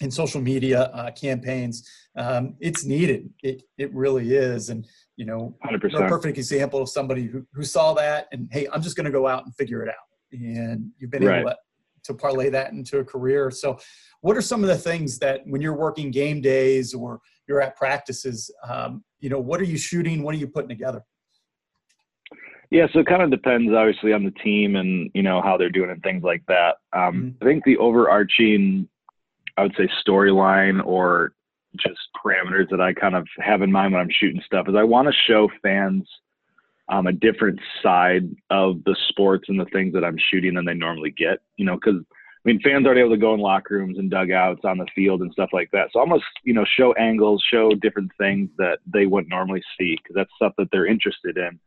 in 0.01 0.09
social 0.09 0.41
media 0.41 0.83
uh, 0.93 1.11
campaigns 1.11 1.87
um, 2.17 2.55
it's 2.59 2.83
needed 2.83 3.29
it, 3.43 3.63
it 3.77 3.93
really 3.93 4.33
is 4.35 4.69
and 4.69 4.85
you 5.15 5.25
know, 5.25 5.55
100%. 5.65 6.05
a 6.05 6.09
perfect 6.09 6.37
example 6.37 6.81
of 6.81 6.89
somebody 6.89 7.23
who, 7.23 7.45
who 7.53 7.63
saw 7.63 7.93
that 7.93 8.27
and, 8.31 8.49
hey, 8.51 8.67
I'm 8.73 8.81
just 8.81 8.95
going 8.95 9.05
to 9.05 9.11
go 9.11 9.27
out 9.27 9.45
and 9.45 9.55
figure 9.55 9.83
it 9.83 9.89
out. 9.89 9.95
And 10.31 10.91
you've 10.97 11.11
been 11.11 11.23
right. 11.23 11.41
able 11.41 11.51
to, 11.51 11.57
to 12.05 12.13
parlay 12.15 12.49
that 12.49 12.71
into 12.71 12.97
a 12.99 13.03
career. 13.03 13.51
So, 13.51 13.77
what 14.21 14.35
are 14.35 14.41
some 14.41 14.63
of 14.63 14.69
the 14.69 14.77
things 14.77 15.19
that 15.19 15.41
when 15.45 15.61
you're 15.61 15.77
working 15.77 16.09
game 16.09 16.41
days 16.41 16.93
or 16.93 17.19
you're 17.47 17.61
at 17.61 17.75
practices, 17.75 18.49
um, 18.67 19.03
you 19.19 19.29
know, 19.29 19.39
what 19.39 19.61
are 19.61 19.65
you 19.65 19.77
shooting? 19.77 20.23
What 20.23 20.33
are 20.33 20.39
you 20.39 20.47
putting 20.47 20.69
together? 20.69 21.03
Yeah, 22.73 22.87
so 22.91 23.01
it 23.01 23.05
kind 23.05 23.21
of 23.21 23.29
depends, 23.29 23.71
obviously, 23.71 24.13
on 24.13 24.23
the 24.23 24.31
team 24.31 24.75
and 24.75 25.11
you 25.13 25.21
know 25.21 25.43
how 25.43 25.57
they're 25.57 25.69
doing 25.69 25.91
and 25.91 26.01
things 26.01 26.23
like 26.23 26.43
that. 26.47 26.77
Um, 26.91 27.35
mm-hmm. 27.39 27.43
I 27.43 27.45
think 27.45 27.63
the 27.63 27.77
overarching, 27.77 28.89
I 29.55 29.61
would 29.61 29.75
say, 29.77 29.87
storyline 30.03 30.83
or 30.83 31.33
just 31.77 31.99
parameters 32.25 32.71
that 32.71 32.81
I 32.81 32.93
kind 32.93 33.15
of 33.15 33.27
have 33.37 33.61
in 33.61 33.71
mind 33.71 33.93
when 33.93 34.01
I'm 34.01 34.09
shooting 34.09 34.41
stuff 34.43 34.67
is 34.67 34.73
I 34.75 34.83
want 34.83 35.07
to 35.07 35.13
show 35.27 35.49
fans 35.61 36.07
um, 36.89 37.05
a 37.05 37.11
different 37.11 37.59
side 37.83 38.27
of 38.49 38.83
the 38.85 38.95
sports 39.09 39.49
and 39.49 39.59
the 39.59 39.65
things 39.65 39.93
that 39.93 40.03
I'm 40.03 40.17
shooting 40.31 40.55
than 40.55 40.65
they 40.65 40.73
normally 40.73 41.11
get. 41.11 41.41
You 41.57 41.65
know, 41.65 41.75
because 41.75 42.01
I 42.01 42.41
mean, 42.43 42.59
fans 42.61 42.87
aren't 42.87 42.97
able 42.97 43.11
to 43.11 43.17
go 43.17 43.35
in 43.35 43.39
locker 43.39 43.75
rooms 43.75 43.99
and 43.99 44.09
dugouts 44.09 44.61
on 44.63 44.79
the 44.79 44.87
field 44.95 45.21
and 45.21 45.31
stuff 45.31 45.51
like 45.53 45.69
that. 45.73 45.89
So 45.93 45.99
almost, 45.99 46.25
you 46.43 46.55
know, 46.55 46.65
show 46.75 46.93
angles, 46.93 47.45
show 47.53 47.75
different 47.75 48.11
things 48.17 48.49
that 48.57 48.79
they 48.91 49.05
wouldn't 49.05 49.29
normally 49.29 49.61
see 49.77 49.95
because 50.01 50.15
that's 50.15 50.31
stuff 50.37 50.53
that 50.57 50.69
they're 50.71 50.87
interested 50.87 51.37
in. 51.37 51.59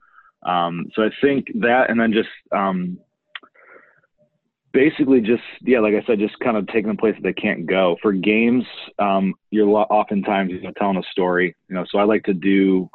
Um, 0.42 0.86
so 0.94 1.02
I 1.02 1.10
think 1.20 1.46
that, 1.60 1.90
and 1.90 1.98
then 1.98 2.12
just 2.12 2.28
um, 2.52 2.98
basically 4.76 5.22
just 5.22 5.42
yeah 5.62 5.80
like 5.80 5.94
i 5.94 6.04
said 6.06 6.18
just 6.18 6.38
kind 6.40 6.54
of 6.54 6.66
taking 6.66 6.88
the 6.88 6.94
place 6.94 7.14
that 7.14 7.22
they 7.22 7.32
can't 7.32 7.64
go. 7.64 7.96
For 8.02 8.12
games 8.12 8.64
um, 8.98 9.32
you're 9.50 9.66
oftentimes 9.68 10.52
you 10.52 10.60
know 10.60 10.72
telling 10.76 10.98
a 10.98 11.02
story 11.10 11.56
you 11.68 11.74
know 11.74 11.86
so 11.90 11.98
i 11.98 12.04
like 12.04 12.24
to 12.24 12.34
do 12.34 12.90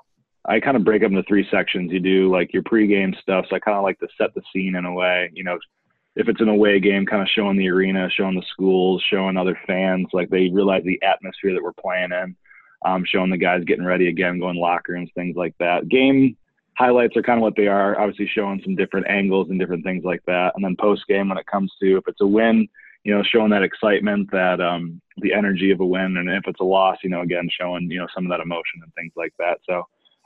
i 0.45 0.60
kind 0.60 0.77
of 0.77 0.83
break 0.83 1.01
up 1.01 1.10
into 1.10 1.24
three 1.24 1.48
sections. 1.50 1.91
You 1.91 2.00
do 2.00 2.31
like 2.31 2.53
your 2.53 2.62
pregame 2.62 3.19
stuff 3.19 3.45
so 3.50 3.55
i 3.55 3.60
kind 3.60 3.77
of 3.77 3.83
like 3.83 4.00
to 4.00 4.07
set 4.15 4.31
the 4.36 4.43
scene 4.53 4.75
in 4.75 4.86
a 4.86 4.93
way 4.93 5.31
you 5.33 5.43
know 5.43 5.57
if 6.15 6.29
it's 6.29 6.41
an 6.41 6.50
away 6.50 6.79
game 6.79 7.07
kind 7.07 7.24
of 7.24 7.27
showing 7.29 7.57
the 7.57 7.69
arena 7.69 8.07
showing 8.15 8.36
the 8.36 8.45
schools 8.51 9.03
showing 9.10 9.36
other 9.36 9.57
fans 9.65 10.05
like 10.13 10.29
they 10.29 10.51
realize 10.53 10.83
the 10.86 11.01
atmosphere 11.01 11.53
that 11.53 11.63
we're 11.63 11.74
playing 11.74 12.12
in 12.12 12.36
um, 12.86 13.03
showing 13.05 13.29
the 13.29 13.38
guys 13.38 13.63
getting 13.65 13.86
ready 13.86 14.07
again 14.07 14.39
going 14.39 14.57
locker 14.57 14.93
rooms 14.93 15.10
things 15.15 15.36
like 15.36 15.55
that. 15.60 15.88
Game 15.88 16.38
highlights 16.81 17.15
are 17.15 17.21
kind 17.21 17.38
of 17.38 17.43
what 17.43 17.55
they 17.55 17.67
are, 17.67 18.00
obviously 18.00 18.27
showing 18.27 18.59
some 18.63 18.75
different 18.75 19.07
angles 19.07 19.50
and 19.50 19.59
different 19.59 19.83
things 19.83 20.03
like 20.03 20.23
that. 20.25 20.53
And 20.55 20.63
then 20.65 20.75
post 20.79 21.03
game, 21.07 21.29
when 21.29 21.38
it 21.38 21.45
comes 21.45 21.71
to 21.81 21.97
if 21.97 22.03
it's 22.07 22.21
a 22.21 22.27
win, 22.27 22.67
you 23.03 23.13
know, 23.13 23.23
showing 23.23 23.51
that 23.51 23.63
excitement, 23.63 24.29
that 24.31 24.59
um, 24.59 25.00
the 25.17 25.33
energy 25.33 25.71
of 25.71 25.79
a 25.79 25.85
win, 25.85 26.17
and 26.17 26.29
if 26.29 26.43
it's 26.47 26.59
a 26.59 26.63
loss, 26.63 26.97
you 27.03 27.09
know, 27.09 27.21
again, 27.21 27.47
showing 27.59 27.89
you 27.89 28.00
know 28.00 28.07
some 28.13 28.25
of 28.25 28.31
that 28.31 28.39
emotion 28.39 28.81
and 28.83 28.93
things 28.95 29.13
like 29.15 29.33
that. 29.38 29.59
So 29.69 29.83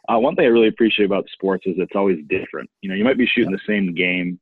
uh, 0.08 0.20
one 0.20 0.36
thing 0.36 0.46
I 0.46 0.50
really 0.50 0.68
appreciate 0.68 1.06
about 1.06 1.28
sports 1.34 1.66
is 1.66 1.76
it's 1.78 1.96
always 1.96 2.20
different. 2.30 2.70
You 2.82 2.90
know, 2.90 2.96
you 2.96 3.04
might 3.04 3.18
be 3.18 3.28
shooting 3.28 3.52
the 3.52 3.60
same 3.68 3.94
game, 3.94 4.40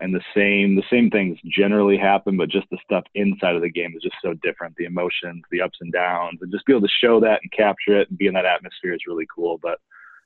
and 0.00 0.14
the 0.14 0.24
same 0.34 0.76
the 0.76 0.88
same 0.90 1.10
things 1.10 1.38
generally 1.46 1.96
happen, 1.96 2.36
but 2.36 2.50
just 2.50 2.68
the 2.70 2.78
stuff 2.84 3.04
inside 3.14 3.56
of 3.56 3.62
the 3.62 3.70
game 3.70 3.94
is 3.96 4.02
just 4.02 4.16
so 4.22 4.34
different. 4.42 4.76
The 4.76 4.84
emotions, 4.84 5.42
the 5.50 5.62
ups 5.62 5.78
and 5.80 5.92
downs, 5.92 6.40
and 6.42 6.52
just 6.52 6.66
be 6.66 6.72
able 6.74 6.86
to 6.86 6.98
show 7.00 7.20
that 7.20 7.40
and 7.42 7.52
capture 7.52 8.00
it 8.00 8.08
and 8.10 8.18
be 8.18 8.26
in 8.26 8.34
that 8.34 8.46
atmosphere 8.46 8.94
is 8.94 9.06
really 9.06 9.26
cool. 9.34 9.58
But 9.62 9.78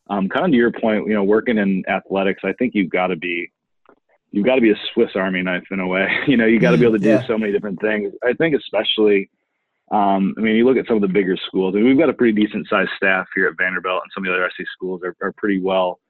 um, 0.09 0.29
kind 0.29 0.47
of 0.47 0.51
to 0.53 0.57
your 0.57 0.73
point, 0.73 1.07
you 1.07 1.15
know, 1.15 1.25
working 1.25 1.59
in 1.59 1.85
athletics, 1.89 2.43
I 2.45 2.53
think 2.55 2.75
you've 2.75 2.91
got 2.91 3.09
to 3.09 3.17
be 3.17 3.51
you've 4.31 4.47
got 4.47 4.57
to 4.57 4.61
be 4.61 4.71
a 4.71 4.77
Swiss 4.93 5.11
Army 5.15 5.43
knife 5.43 5.65
in 5.71 5.81
a 5.81 5.87
way. 5.87 6.07
You 6.27 6.37
know, 6.37 6.47
you 6.47 6.61
got 6.61 6.73
to 6.73 6.79
be 6.79 6.85
able 6.85 6.99
to 6.99 7.03
do 7.03 7.09
yeah. 7.09 7.27
so 7.27 7.39
many 7.39 7.53
different 7.53 7.81
things. 7.81 8.13
I 8.23 8.33
think 8.35 8.55
especially 8.55 9.31
Um, 9.91 10.35
I 10.37 10.41
mean, 10.43 10.57
you 10.57 10.67
look 10.67 10.77
at 10.77 10.87
some 10.87 10.97
of 10.97 11.03
the 11.03 11.09
bigger 11.09 11.37
schools, 11.47 11.75
I 11.75 11.79
and 11.79 11.87
we've 11.87 11.99
got 11.99 12.11
a 12.11 12.13
pretty 12.13 12.39
decent 12.39 12.67
sized 12.69 12.91
staff 12.97 13.27
here 13.35 13.47
at 13.47 13.57
Vanderbilt, 13.57 14.03
and 14.03 14.13
some 14.15 14.25
of 14.25 14.29
the 14.29 14.35
other 14.35 14.51
SEC 14.57 14.67
schools 14.75 15.01
are, 15.03 15.17
are 15.23 15.33
pretty 15.33 15.61
well 15.61 16.01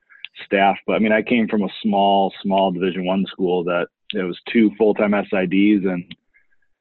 staffed. 0.44 0.80
But 0.86 0.94
I 0.94 0.98
mean, 0.98 1.12
I 1.12 1.22
came 1.22 1.46
from 1.46 1.62
a 1.62 1.68
small, 1.82 2.32
small 2.42 2.72
Division 2.72 3.04
One 3.04 3.24
school 3.26 3.62
that 3.64 3.86
it 4.14 4.22
was 4.22 4.38
two 4.52 4.72
full 4.76 4.94
time 4.94 5.12
SIDs, 5.12 5.86
and 5.86 6.04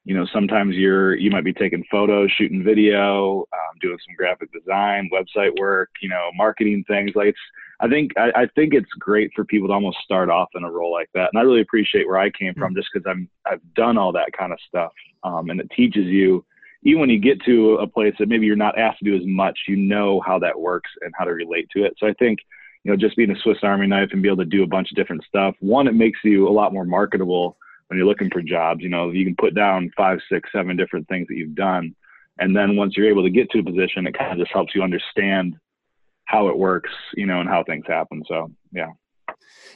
you 0.08 0.14
know, 0.14 0.26
sometimes 0.32 0.74
you're 0.74 1.14
you 1.16 1.30
might 1.30 1.44
be 1.44 1.52
taking 1.52 1.84
photos, 1.90 2.30
shooting 2.32 2.64
video, 2.64 3.40
um, 3.40 3.78
doing 3.82 3.98
some 4.06 4.16
graphic 4.16 4.50
design, 4.54 5.10
website 5.12 5.52
work, 5.60 5.90
you 6.00 6.08
know, 6.08 6.30
marketing 6.34 6.82
things. 6.88 7.10
Like 7.14 7.28
it's, 7.28 7.38
I 7.80 7.88
think 7.88 8.12
I, 8.16 8.30
I 8.34 8.46
think 8.54 8.72
it's 8.72 8.88
great 8.98 9.30
for 9.36 9.44
people 9.44 9.68
to 9.68 9.74
almost 9.74 9.98
start 10.02 10.30
off 10.30 10.48
in 10.54 10.64
a 10.64 10.70
role 10.70 10.90
like 10.90 11.10
that, 11.12 11.28
and 11.30 11.38
I 11.38 11.42
really 11.42 11.60
appreciate 11.60 12.08
where 12.08 12.16
I 12.16 12.30
came 12.30 12.54
from, 12.54 12.74
just 12.74 12.88
because 12.90 13.06
I'm 13.06 13.28
I've 13.44 13.60
done 13.74 13.98
all 13.98 14.12
that 14.12 14.32
kind 14.32 14.50
of 14.50 14.58
stuff, 14.66 14.92
um, 15.24 15.50
and 15.50 15.60
it 15.60 15.70
teaches 15.76 16.06
you 16.06 16.42
even 16.84 17.00
when 17.00 17.10
you 17.10 17.20
get 17.20 17.42
to 17.44 17.74
a 17.74 17.86
place 17.86 18.14
that 18.18 18.30
maybe 18.30 18.46
you're 18.46 18.56
not 18.56 18.78
asked 18.78 19.00
to 19.00 19.04
do 19.04 19.14
as 19.14 19.26
much, 19.26 19.58
you 19.68 19.76
know 19.76 20.22
how 20.24 20.38
that 20.38 20.58
works 20.58 20.90
and 21.02 21.12
how 21.18 21.26
to 21.26 21.32
relate 21.32 21.68
to 21.76 21.84
it. 21.84 21.92
So 21.98 22.06
I 22.06 22.14
think, 22.14 22.38
you 22.84 22.90
know, 22.90 22.96
just 22.96 23.16
being 23.16 23.32
a 23.32 23.38
Swiss 23.40 23.58
Army 23.62 23.88
knife 23.88 24.10
and 24.12 24.22
be 24.22 24.28
able 24.28 24.38
to 24.38 24.44
do 24.44 24.62
a 24.62 24.66
bunch 24.66 24.90
of 24.90 24.96
different 24.96 25.24
stuff, 25.24 25.56
one, 25.60 25.88
it 25.88 25.94
makes 25.94 26.20
you 26.22 26.48
a 26.48 26.50
lot 26.50 26.72
more 26.72 26.84
marketable 26.84 27.58
when 27.88 27.98
you're 27.98 28.06
looking 28.06 28.30
for 28.30 28.42
jobs. 28.42 28.82
You 28.82 28.88
know, 28.88 29.10
you 29.10 29.24
can 29.24 29.36
put 29.36 29.54
down 29.54 29.90
five, 29.96 30.18
six, 30.30 30.50
seven 30.52 30.76
different 30.76 31.08
things 31.08 31.26
that 31.28 31.36
you've 31.36 31.54
done. 31.54 31.94
And 32.38 32.56
then 32.56 32.76
once 32.76 32.94
you're 32.96 33.08
able 33.08 33.24
to 33.24 33.30
get 33.30 33.50
to 33.50 33.58
a 33.58 33.64
position, 33.64 34.06
it 34.06 34.16
kind 34.16 34.32
of 34.32 34.38
just 34.38 34.52
helps 34.52 34.74
you 34.74 34.82
understand 34.82 35.56
how 36.26 36.48
it 36.48 36.56
works, 36.56 36.90
you 37.14 37.26
know, 37.26 37.40
and 37.40 37.48
how 37.48 37.64
things 37.64 37.84
happen. 37.88 38.22
So, 38.28 38.52
yeah. 38.72 38.88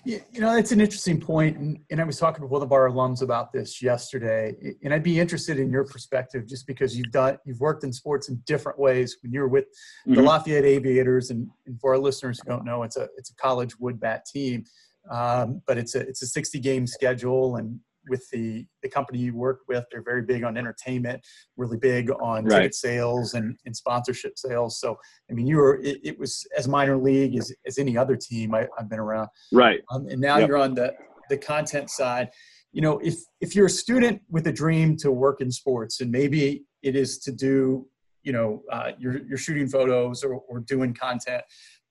You, 0.04 0.20
know, 0.34 0.54
that's 0.54 0.72
an 0.72 0.80
interesting 0.80 1.20
point, 1.20 1.56
and, 1.56 1.78
and 1.90 2.00
I 2.00 2.04
was 2.04 2.18
talking 2.18 2.42
to 2.42 2.46
one 2.48 2.62
of 2.62 2.72
our 2.72 2.90
alums 2.90 3.22
about 3.22 3.52
this 3.52 3.80
yesterday, 3.80 4.54
and 4.82 4.92
I'd 4.92 5.04
be 5.04 5.20
interested 5.20 5.60
in 5.60 5.70
your 5.70 5.84
perspective, 5.84 6.46
just 6.48 6.66
because 6.66 6.96
you've 6.96 7.12
done, 7.12 7.38
you've 7.44 7.60
worked 7.60 7.84
in 7.84 7.92
sports 7.92 8.28
in 8.28 8.42
different 8.44 8.80
ways. 8.80 9.16
When 9.22 9.32
you 9.32 9.40
were 9.40 9.48
with 9.48 9.66
mm-hmm. 9.66 10.14
the 10.14 10.22
Lafayette 10.22 10.64
Aviators, 10.64 11.30
and, 11.30 11.48
and, 11.66 11.80
for 11.80 11.92
our 11.92 11.98
listeners 11.98 12.40
who 12.40 12.50
don't 12.50 12.64
know, 12.64 12.82
it's 12.82 12.96
a 12.96 13.08
it's 13.16 13.30
a 13.30 13.34
college 13.36 13.78
wood 13.78 14.00
bat 14.00 14.26
team, 14.26 14.64
um, 15.08 15.62
but 15.68 15.78
it's 15.78 15.94
a 15.94 16.00
it's 16.00 16.22
a 16.22 16.26
60 16.26 16.58
game 16.58 16.86
schedule, 16.86 17.56
and 17.56 17.78
with 18.08 18.28
the 18.30 18.66
the 18.82 18.88
company 18.88 19.18
you 19.18 19.36
work 19.36 19.60
with. 19.68 19.84
They're 19.90 20.02
very 20.02 20.22
big 20.22 20.44
on 20.44 20.56
entertainment 20.56 21.24
really 21.56 21.76
big 21.76 22.10
on 22.10 22.44
right. 22.44 22.58
ticket 22.58 22.74
sales 22.74 23.34
and, 23.34 23.56
and 23.66 23.76
sponsorship 23.76 24.38
sales. 24.38 24.80
So 24.80 24.96
i 25.30 25.34
mean 25.34 25.46
you 25.46 25.56
were 25.56 25.80
it, 25.82 25.98
it 26.02 26.18
was 26.18 26.46
as 26.56 26.68
minor 26.68 26.96
league 26.96 27.36
as, 27.36 27.52
as 27.66 27.78
any 27.78 27.96
other 27.96 28.16
team 28.16 28.54
I, 28.54 28.66
have 28.78 28.88
been 28.88 28.98
around. 28.98 29.28
Right. 29.52 29.80
Um, 29.92 30.06
and 30.08 30.20
now 30.20 30.38
yep. 30.38 30.48
you're 30.48 30.58
on 30.58 30.74
the 30.74 30.94
the 31.28 31.38
content 31.38 31.90
side. 31.90 32.28
You 32.72 32.82
know 32.82 32.98
if 32.98 33.16
if 33.40 33.54
you're 33.54 33.66
a 33.66 33.70
student 33.70 34.22
with 34.30 34.46
a 34.46 34.52
dream 34.52 34.96
to 34.98 35.10
work 35.10 35.40
in 35.40 35.50
sports 35.50 36.00
and 36.00 36.10
maybe 36.10 36.64
it 36.82 36.96
is 36.96 37.18
to 37.20 37.32
do 37.32 37.86
you 38.22 38.32
know 38.32 38.62
uh, 38.70 38.92
you're, 38.98 39.18
you're 39.26 39.38
shooting 39.38 39.68
photos 39.68 40.24
or, 40.24 40.34
or 40.48 40.60
doing 40.60 40.94
content 40.94 41.42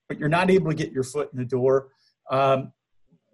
but 0.08 0.18
you're 0.18 0.28
not 0.28 0.50
able 0.50 0.70
to 0.70 0.76
get 0.76 0.90
your 0.90 1.04
foot 1.04 1.28
in 1.32 1.38
the 1.38 1.44
door 1.44 1.88
um, 2.30 2.72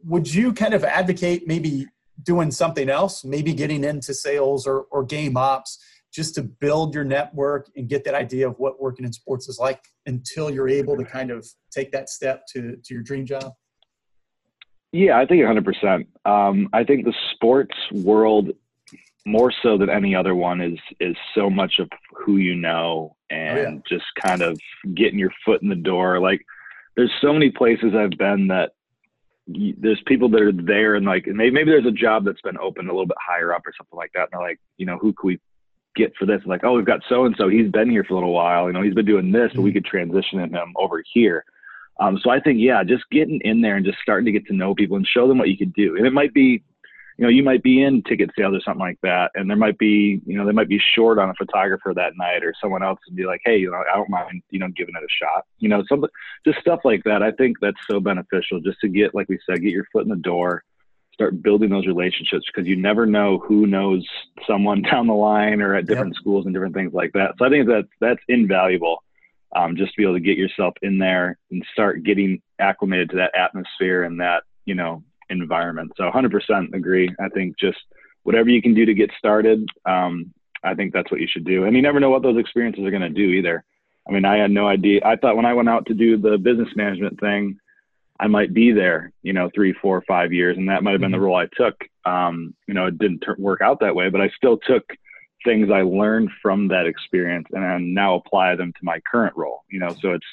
would 0.05 0.33
you 0.33 0.53
kind 0.53 0.75
of 0.75 0.85
advocate 0.85 1.47
maybe 1.47 1.87
doing 2.23 2.51
something 2.51 2.89
else, 2.89 3.25
maybe 3.25 3.53
getting 3.53 3.85
into 3.85 4.15
sales 4.15 4.67
or, 4.67 4.83
or 4.91 5.05
game 5.05 5.37
ops, 5.37 5.79
just 6.13 6.35
to 6.35 6.43
build 6.43 6.95
your 6.95 7.05
network 7.05 7.69
and 7.77 7.89
get 7.89 8.05
that 8.05 8.15
idea 8.15 8.49
of 8.49 8.59
what 8.59 8.81
working 8.81 9.05
in 9.05 9.13
sports 9.13 9.49
is 9.49 9.59
like 9.59 9.85
until 10.07 10.51
you're 10.51 10.69
able 10.69 10.97
to 10.97 11.05
kind 11.05 11.31
of 11.31 11.47
take 11.71 11.93
that 11.93 12.09
step 12.09 12.47
to, 12.53 12.77
to 12.85 12.95
your 12.95 13.03
dream 13.03 13.27
job? 13.27 13.53
Yeah, 14.93 15.19
I 15.19 15.27
think 15.27 15.43
100%. 15.43 16.07
Um, 16.25 16.69
I 16.73 16.83
think 16.83 17.05
the 17.05 17.15
sports 17.35 17.75
world, 17.93 18.51
more 19.27 19.53
so 19.63 19.77
than 19.77 19.91
any 19.91 20.15
other 20.15 20.35
one, 20.35 20.63
is 20.63 20.79
is 20.99 21.15
so 21.35 21.51
much 21.51 21.79
of 21.79 21.91
who 22.17 22.39
you 22.39 22.55
know 22.55 23.15
and 23.29 23.59
oh, 23.59 23.63
yeah. 23.63 23.79
just 23.87 24.07
kind 24.25 24.41
of 24.41 24.59
getting 24.95 25.19
your 25.19 25.33
foot 25.45 25.61
in 25.61 25.69
the 25.69 25.75
door. 25.75 26.21
Like, 26.21 26.41
there's 26.97 27.13
so 27.21 27.35
many 27.35 27.51
places 27.51 27.93
I've 27.95 28.17
been 28.19 28.49
that 28.49 28.73
there's 29.49 30.01
people 30.07 30.29
that 30.31 30.43
are 30.43 30.53
there 30.53 30.95
and 30.95 31.07
like 31.07 31.27
maybe, 31.27 31.51
maybe 31.51 31.71
there's 31.71 31.87
a 31.87 31.91
job 31.91 32.25
that's 32.25 32.41
been 32.43 32.59
opened 32.59 32.89
a 32.89 32.93
little 32.93 33.07
bit 33.07 33.17
higher 33.21 33.55
up 33.55 33.67
or 33.67 33.73
something 33.77 33.97
like 33.97 34.13
that. 34.15 34.23
And 34.23 34.29
they're 34.33 34.49
like, 34.49 34.61
you 34.77 34.87
know, 34.87 34.99
who 34.99 35.13
can 35.13 35.27
we 35.27 35.41
get 35.97 36.13
for 36.17 36.27
this? 36.27 36.41
and 36.41 36.47
like, 36.47 36.65
oh, 36.65 36.75
we've 36.75 36.85
got 36.85 37.01
so 37.09 37.25
and 37.25 37.35
so. 37.39 37.49
He's 37.49 37.71
been 37.71 37.91
here 37.91 38.05
for 38.05 38.15
a 38.15 38.17
little 38.17 38.33
while. 38.33 38.67
You 38.67 38.75
know, 38.75 38.83
he's 38.83 38.95
been 38.95 39.07
doing 39.07 39.33
this, 39.33 39.51
but 39.55 39.63
we 39.63 39.71
mm-hmm. 39.71 39.79
could 39.79 39.85
transition 39.87 40.41
him 40.41 40.75
over 40.77 41.03
here. 41.13 41.45
Um, 42.01 42.19
so 42.23 42.31
I 42.31 42.41
think, 42.41 42.61
yeah, 42.61 42.85
just 42.85 43.05
getting 43.11 43.41
in 43.43 43.61
there 43.61 43.77
and 43.77 43.85
just 43.85 43.99
starting 44.03 44.27
to 44.27 44.33
get 44.33 44.47
to 44.47 44.55
know 44.55 44.75
people 44.75 44.97
and 44.97 45.07
show 45.07 45.27
them 45.27 45.39
what 45.39 45.49
you 45.49 45.57
can 45.57 45.71
do. 45.71 45.97
And 45.97 46.07
it 46.07 46.13
might 46.13 46.33
be 46.33 46.63
you 47.19 47.25
know, 47.25 47.31
you 47.31 47.43
might 47.43 47.65
be 47.65 47.83
in 47.83 48.03
ticket 48.05 48.31
sales 48.39 48.55
or 48.55 48.61
something 48.61 48.81
like 48.81 49.01
that, 49.03 49.33
and 49.35 49.51
there 49.51 49.57
might 49.57 49.77
be, 49.77 50.23
you 50.25 50.39
know, 50.39 50.47
they 50.47 50.53
might 50.53 50.69
be 50.69 50.81
short 50.95 51.19
on 51.19 51.29
a 51.29 51.35
photographer 51.35 51.93
that 51.93 52.17
night, 52.17 52.45
or 52.45 52.55
someone 52.61 52.85
else 52.85 53.01
would 53.09 53.17
be 53.17 53.27
like, 53.27 53.41
hey, 53.45 53.59
you 53.59 53.73
know, 53.73 53.83
I 53.93 53.97
don't 53.97 54.09
mind, 54.09 54.41
you 54.51 54.61
know, 54.61 54.69
giving 54.69 54.95
it 54.95 55.03
a 55.03 55.25
shot. 55.25 55.45
You 55.59 55.69
know, 55.69 55.83
something, 55.89 56.09
just 56.47 56.61
stuff 56.61 56.81
like 56.85 57.03
that. 57.05 57.25
I 57.25 57.33
think 57.33 57.57
that's 57.61 57.77
so 57.91 57.99
beneficial, 57.99 58.61
just 58.61 58.79
to 58.83 58.89
get, 58.89 59.17
like 59.17 59.29
we 59.29 59.41
said, 59.45 59.63
get 59.63 59.73
your 59.73 59.87
foot 59.93 60.05
in 60.05 60.11
the 60.11 60.17
door, 60.17 60.63
start 61.13 61.43
building 61.43 61.71
those 61.71 61.89
relationships, 61.89 62.45
because 62.47 62.69
you 62.69 62.77
never 62.77 63.05
know 63.05 63.39
who 63.39 63.67
knows 63.67 64.07
someone 64.47 64.83
down 64.91 65.09
the 65.09 65.13
line 65.13 65.61
or 65.61 65.75
at 65.75 65.87
different 65.87 66.15
yep. 66.15 66.21
schools 66.21 66.47
and 66.47 66.55
different 66.55 66.77
things 66.77 66.93
like 66.95 67.11
that. 67.15 67.33
So 67.39 67.47
I 67.47 67.51
think 67.51 67.67
that's 67.67 67.89
that's 68.01 68.23
invaluable. 68.29 69.03
Um, 69.57 69.77
just 69.77 69.93
to 69.93 69.97
be 69.97 70.03
able 70.05 70.15
to 70.15 70.21
get 70.21 70.37
yourself 70.37 70.75
in 70.83 70.99
there 70.99 71.39
and 71.51 71.65
start 71.73 72.05
getting 72.05 72.43
acclimated 72.61 73.11
to 73.11 73.17
that 73.17 73.35
atmosphere 73.35 74.05
and 74.05 74.21
that 74.21 74.43
you 74.67 74.77
know 74.77 75.03
environment. 75.31 75.93
So 75.97 76.11
100% 76.11 76.75
agree. 76.75 77.11
I 77.21 77.29
think 77.29 77.59
just 77.59 77.79
whatever 78.23 78.49
you 78.51 78.63
can 78.63 78.75
do 78.75 78.85
to 78.85 78.95
get 78.95 79.11
started, 79.19 79.69
um, 79.87 80.33
I 80.63 80.75
think 80.75 80.93
that's 80.93 81.11
what 81.11 81.21
you 81.21 81.29
should 81.31 81.45
do. 81.45 81.65
And 81.65 81.77
you 81.77 81.83
never 81.83 82.01
know 82.01 82.11
what 82.11 82.23
those 82.23 82.39
experiences 82.39 82.85
are 82.85 82.91
going 82.91 83.03
to 83.03 83.09
do 83.09 83.31
either. 83.31 83.65
I 84.09 84.13
mean, 84.13 84.25
I 84.25 84.39
had 84.39 84.51
no 84.51 84.67
idea. 84.67 85.01
I 85.05 85.17
thought 85.17 85.37
when 85.37 85.47
I 85.47 85.55
went 85.55 85.69
out 85.69 85.87
to 85.87 85.95
do 85.95 86.17
the 86.17 86.39
business 86.39 86.69
management 86.75 87.21
thing, 87.21 87.59
I 88.21 88.27
might 88.27 88.53
be 88.53 88.73
there, 88.73 89.13
you 89.23 89.33
know, 89.33 89.49
three, 89.55 89.73
four, 89.81 90.03
five 90.09 90.33
years, 90.33 90.57
and 90.57 90.69
that 90.69 90.83
might 90.83 90.93
have 90.93 91.01
been 91.01 91.13
the 91.13 91.19
mm-hmm. 91.19 91.27
role 91.27 91.37
I 91.37 91.47
took. 91.57 91.77
Um, 92.05 92.55
you 92.67 92.75
know, 92.75 92.87
it 92.87 92.99
didn't 92.99 93.25
work 93.39 93.61
out 93.61 93.81
that 93.81 93.95
way, 93.95 94.09
but 94.09 94.21
I 94.21 94.29
still 94.31 94.59
took 94.59 94.85
things 95.45 95.71
I 95.71 95.83
learned 95.83 96.31
from 96.43 96.69
that 96.69 96.87
experience 96.87 97.47
and 97.53 97.65
I 97.65 97.79
now 97.79 98.17
apply 98.17 98.57
them 98.57 98.73
to 98.73 98.79
my 98.83 99.01
current 99.11 99.37
role. 99.37 99.65
You 99.71 99.79
know, 99.81 99.95
so 100.01 100.13
it's 100.13 100.27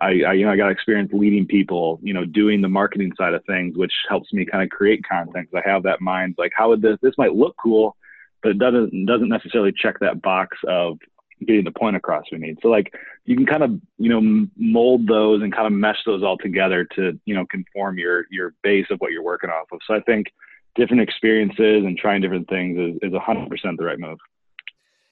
I, 0.00 0.22
I, 0.26 0.32
you 0.32 0.44
know 0.44 0.52
I 0.52 0.56
got 0.56 0.70
experience 0.70 1.10
leading 1.12 1.46
people, 1.46 2.00
you 2.02 2.14
know, 2.14 2.24
doing 2.24 2.60
the 2.60 2.68
marketing 2.68 3.12
side 3.16 3.34
of 3.34 3.44
things, 3.44 3.76
which 3.76 3.92
helps 4.08 4.32
me 4.32 4.44
kind 4.44 4.62
of 4.64 4.70
create 4.70 5.06
content 5.06 5.48
because 5.50 5.62
I 5.64 5.70
have 5.70 5.82
that 5.84 6.00
mind 6.00 6.36
like 6.38 6.52
how 6.56 6.70
would 6.70 6.82
this 6.82 6.98
this 7.02 7.14
might 7.18 7.34
look 7.34 7.56
cool, 7.62 7.96
but 8.42 8.52
it 8.52 8.58
doesn't 8.58 9.06
doesn't 9.06 9.28
necessarily 9.28 9.72
check 9.72 9.98
that 10.00 10.22
box 10.22 10.56
of 10.66 10.98
getting 11.46 11.64
the 11.64 11.72
point 11.72 11.96
across 11.96 12.24
we 12.30 12.38
need. 12.38 12.58
So 12.62 12.68
like 12.68 12.92
you 13.24 13.36
can 13.36 13.46
kind 13.46 13.62
of 13.62 13.80
you 13.98 14.08
know 14.08 14.46
mold 14.56 15.06
those 15.06 15.42
and 15.42 15.52
kind 15.52 15.66
of 15.66 15.72
mesh 15.72 15.98
those 16.06 16.22
all 16.22 16.38
together 16.38 16.86
to 16.96 17.18
you 17.24 17.34
know 17.34 17.46
conform 17.46 17.98
your 17.98 18.26
your 18.30 18.54
base 18.62 18.86
of 18.90 18.98
what 18.98 19.12
you're 19.12 19.22
working 19.22 19.50
off 19.50 19.68
of. 19.72 19.80
So 19.86 19.94
I 19.94 20.00
think 20.00 20.28
different 20.74 21.02
experiences 21.02 21.84
and 21.84 21.98
trying 21.98 22.22
different 22.22 22.48
things 22.48 22.78
is 22.78 22.98
is 23.02 23.12
100% 23.12 23.48
the 23.76 23.84
right 23.84 23.98
move. 23.98 24.18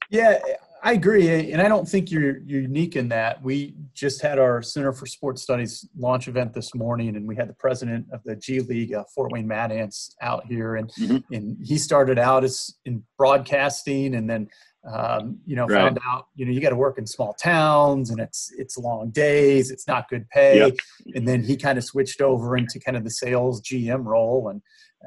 Yeah, 0.08 0.38
I 0.82 0.92
agree, 0.92 1.52
and 1.52 1.60
I 1.60 1.68
don't 1.68 1.86
think 1.88 2.10
you're, 2.10 2.38
you're 2.38 2.62
unique 2.62 2.96
in 2.96 3.08
that. 3.08 3.42
We 3.42 3.74
just 3.94 4.22
had 4.22 4.38
our 4.38 4.62
Center 4.62 4.92
for 4.92 5.06
Sports 5.06 5.42
Studies 5.42 5.86
launch 5.98 6.26
event 6.26 6.54
this 6.54 6.74
morning, 6.74 7.16
and 7.16 7.26
we 7.26 7.36
had 7.36 7.48
the 7.48 7.54
president 7.54 8.06
of 8.12 8.22
the 8.24 8.36
G 8.36 8.60
League, 8.60 8.94
uh, 8.94 9.04
Fort 9.14 9.30
Wayne 9.30 9.46
Mad 9.46 9.72
Ants, 9.72 10.16
out 10.22 10.46
here, 10.46 10.76
and 10.76 10.90
mm-hmm. 10.92 11.34
and 11.34 11.58
he 11.62 11.76
started 11.76 12.18
out 12.18 12.44
as 12.44 12.74
in 12.84 13.02
broadcasting, 13.18 14.14
and 14.14 14.28
then 14.28 14.48
um, 14.90 15.38
you 15.44 15.54
know 15.54 15.66
right. 15.66 15.82
found 15.82 15.98
out 16.06 16.28
you 16.34 16.46
know 16.46 16.52
you 16.52 16.60
got 16.60 16.70
to 16.70 16.76
work 16.76 16.98
in 16.98 17.06
small 17.06 17.34
towns, 17.34 18.10
and 18.10 18.18
it's 18.18 18.50
it's 18.56 18.78
long 18.78 19.10
days, 19.10 19.70
it's 19.70 19.86
not 19.86 20.08
good 20.08 20.28
pay, 20.30 20.58
yep. 20.58 20.76
and 21.14 21.28
then 21.28 21.42
he 21.42 21.56
kind 21.56 21.78
of 21.78 21.84
switched 21.84 22.20
over 22.20 22.56
into 22.56 22.80
kind 22.80 22.96
of 22.96 23.04
the 23.04 23.10
sales 23.10 23.60
GM 23.60 24.04
role, 24.04 24.48
and 24.48 24.62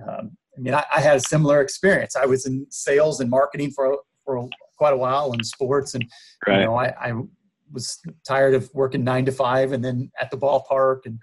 um, 0.08 0.38
I 0.56 0.62
mean 0.62 0.74
I, 0.76 0.84
I 0.96 1.02
had 1.02 1.18
a 1.18 1.22
similar 1.22 1.62
experience. 1.62 2.16
I 2.16 2.26
was 2.26 2.46
in 2.46 2.68
sales 2.70 3.20
and 3.20 3.30
marketing 3.30 3.72
for 3.72 3.98
for 4.24 4.48
quite 4.78 4.94
a 4.94 4.98
while 4.98 5.34
in 5.34 5.44
sports, 5.44 5.96
and 5.96 6.06
right. 6.48 6.60
you 6.60 6.66
know, 6.66 6.76
I, 6.76 6.94
I 7.00 7.14
was 7.72 8.00
tired 8.28 8.54
of 8.54 8.70
working 8.74 9.04
nine 9.04 9.26
to 9.26 9.32
five 9.32 9.72
and 9.72 9.84
then 9.84 10.12
at 10.20 10.32
the 10.32 10.38
ballpark, 10.38 11.06
and 11.06 11.20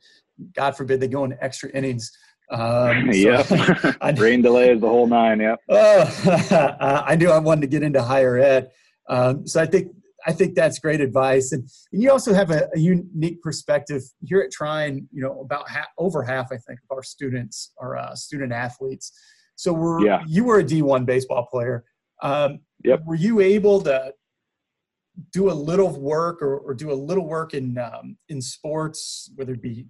God 0.54 0.76
forbid 0.76 1.00
they 1.00 1.08
go 1.08 1.24
into 1.24 1.42
extra 1.42 1.70
innings. 1.70 2.10
Um, 2.50 3.12
so 3.12 3.18
yeah, 3.18 3.94
rain 4.16 4.42
delays 4.42 4.80
the 4.80 4.88
whole 4.88 5.06
nine. 5.06 5.40
Yeah, 5.40 5.56
Uh, 5.68 7.02
I 7.06 7.16
knew 7.16 7.30
I 7.30 7.38
wanted 7.38 7.62
to 7.62 7.66
get 7.68 7.82
into 7.82 8.02
higher 8.02 8.38
ed, 8.38 8.70
um, 9.08 9.46
so 9.46 9.60
I 9.60 9.66
think 9.66 9.92
I 10.26 10.32
think 10.32 10.54
that's 10.54 10.78
great 10.78 11.00
advice. 11.00 11.52
And, 11.52 11.68
and 11.92 12.02
you 12.02 12.10
also 12.10 12.34
have 12.34 12.50
a, 12.50 12.68
a, 12.74 12.78
unique 12.78 13.40
perspective 13.42 14.02
here 14.22 14.40
at 14.40 14.50
Trine. 14.50 15.08
You 15.12 15.22
know, 15.22 15.40
about 15.40 15.68
half, 15.68 15.86
over 15.98 16.22
half, 16.22 16.48
I 16.52 16.56
think, 16.56 16.80
of 16.90 16.96
our 16.96 17.02
students 17.02 17.72
are 17.78 17.96
uh, 17.96 18.14
student 18.14 18.52
athletes. 18.52 19.12
So 19.56 19.72
we're 19.72 20.04
yeah. 20.04 20.22
you 20.26 20.44
were 20.44 20.58
a 20.58 20.64
D 20.64 20.82
one 20.82 21.04
baseball 21.04 21.46
player. 21.46 21.84
Um, 22.22 22.60
yep. 22.84 23.02
Were 23.04 23.14
you 23.14 23.40
able 23.40 23.80
to 23.82 24.12
do 25.32 25.50
a 25.50 25.52
little 25.52 25.90
work 25.98 26.42
or, 26.42 26.58
or 26.58 26.74
do 26.74 26.92
a 26.92 26.94
little 26.94 27.26
work 27.26 27.54
in 27.54 27.78
um, 27.78 28.16
in 28.28 28.40
sports, 28.40 29.30
whether 29.36 29.54
it 29.54 29.62
be 29.62 29.86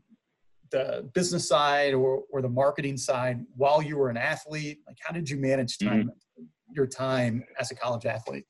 the 0.70 1.08
business 1.14 1.48
side 1.48 1.94
or, 1.94 2.22
or 2.32 2.42
the 2.42 2.48
marketing 2.48 2.96
side, 2.96 3.44
while 3.56 3.82
you 3.82 3.96
were 3.96 4.08
an 4.08 4.16
athlete? 4.16 4.78
Like, 4.86 4.96
how 5.00 5.12
did 5.12 5.28
you 5.28 5.36
manage 5.36 5.78
time, 5.78 6.10
mm-hmm. 6.38 6.44
your 6.72 6.86
time 6.86 7.44
as 7.58 7.70
a 7.70 7.74
college 7.74 8.06
athlete? 8.06 8.44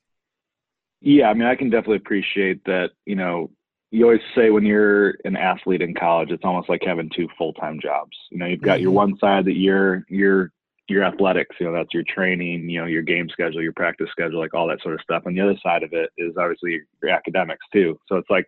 Yeah, 1.00 1.30
I 1.30 1.34
mean, 1.34 1.48
I 1.48 1.54
can 1.54 1.70
definitely 1.70 1.96
appreciate 1.96 2.62
that. 2.64 2.90
You 3.06 3.16
know, 3.16 3.50
you 3.90 4.04
always 4.04 4.20
say 4.34 4.50
when 4.50 4.66
you're 4.66 5.16
an 5.24 5.36
athlete 5.36 5.82
in 5.82 5.94
college, 5.94 6.30
it's 6.30 6.44
almost 6.44 6.68
like 6.68 6.82
having 6.84 7.10
two 7.14 7.28
full 7.38 7.54
time 7.54 7.80
jobs. 7.80 8.16
You 8.30 8.38
know, 8.38 8.46
you've 8.46 8.60
got 8.60 8.74
mm-hmm. 8.74 8.82
your 8.82 8.92
one 8.92 9.18
side 9.18 9.46
that 9.46 9.56
you're 9.56 10.04
you're 10.08 10.52
your 10.90 11.04
athletics, 11.04 11.56
you 11.58 11.66
know, 11.66 11.72
that's 11.72 11.94
your 11.94 12.02
training, 12.08 12.68
you 12.68 12.80
know, 12.80 12.86
your 12.86 13.02
game 13.02 13.28
schedule, 13.28 13.62
your 13.62 13.72
practice 13.72 14.08
schedule, 14.10 14.40
like 14.40 14.54
all 14.54 14.68
that 14.68 14.82
sort 14.82 14.94
of 14.94 15.00
stuff. 15.00 15.22
And 15.24 15.36
the 15.36 15.40
other 15.40 15.58
side 15.62 15.82
of 15.82 15.92
it 15.92 16.10
is 16.18 16.34
obviously 16.38 16.80
your, 17.02 17.10
academics 17.10 17.64
too. 17.72 17.98
So 18.08 18.16
it's 18.16 18.30
like 18.30 18.46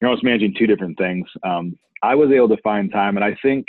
you're 0.00 0.10
almost 0.10 0.24
managing 0.24 0.54
two 0.58 0.66
different 0.66 0.98
things. 0.98 1.26
Um, 1.42 1.78
I 2.02 2.14
was 2.14 2.30
able 2.30 2.48
to 2.48 2.62
find 2.62 2.92
time, 2.92 3.16
and 3.16 3.24
I 3.24 3.36
think, 3.40 3.66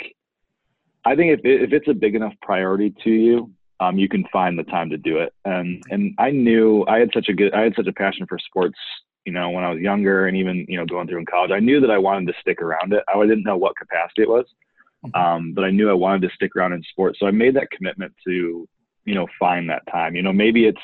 I 1.06 1.14
think 1.14 1.38
if 1.38 1.40
if 1.44 1.72
it's 1.72 1.88
a 1.88 1.94
big 1.94 2.14
enough 2.14 2.34
priority 2.42 2.94
to 3.04 3.10
you, 3.10 3.50
um, 3.80 3.98
you 3.98 4.08
can 4.08 4.24
find 4.32 4.58
the 4.58 4.64
time 4.64 4.90
to 4.90 4.98
do 4.98 5.18
it. 5.18 5.32
And 5.44 5.82
and 5.90 6.14
I 6.18 6.30
knew 6.30 6.84
I 6.86 6.98
had 6.98 7.10
such 7.14 7.28
a 7.28 7.32
good, 7.32 7.54
I 7.54 7.62
had 7.62 7.74
such 7.76 7.86
a 7.86 7.92
passion 7.92 8.26
for 8.28 8.38
sports. 8.38 8.78
You 9.24 9.32
know, 9.32 9.50
when 9.50 9.64
I 9.64 9.70
was 9.70 9.80
younger, 9.80 10.26
and 10.26 10.36
even 10.36 10.66
you 10.68 10.76
know 10.76 10.84
going 10.84 11.08
through 11.08 11.20
in 11.20 11.26
college, 11.26 11.50
I 11.50 11.60
knew 11.60 11.80
that 11.80 11.90
I 11.90 11.98
wanted 11.98 12.26
to 12.26 12.40
stick 12.40 12.60
around 12.60 12.92
it. 12.92 13.02
I 13.08 13.18
didn't 13.22 13.44
know 13.44 13.56
what 13.56 13.76
capacity 13.76 14.22
it 14.22 14.28
was. 14.28 14.44
Mm-hmm. 15.06 15.20
Um, 15.20 15.52
but 15.52 15.64
I 15.64 15.70
knew 15.70 15.90
I 15.90 15.94
wanted 15.94 16.22
to 16.22 16.34
stick 16.34 16.56
around 16.56 16.72
in 16.72 16.82
sports. 16.90 17.18
So 17.20 17.26
I 17.26 17.30
made 17.30 17.54
that 17.56 17.70
commitment 17.70 18.14
to, 18.26 18.68
you 19.04 19.14
know, 19.14 19.26
find 19.38 19.68
that 19.70 19.86
time. 19.90 20.14
You 20.14 20.22
know, 20.22 20.32
maybe 20.32 20.66
it's 20.66 20.80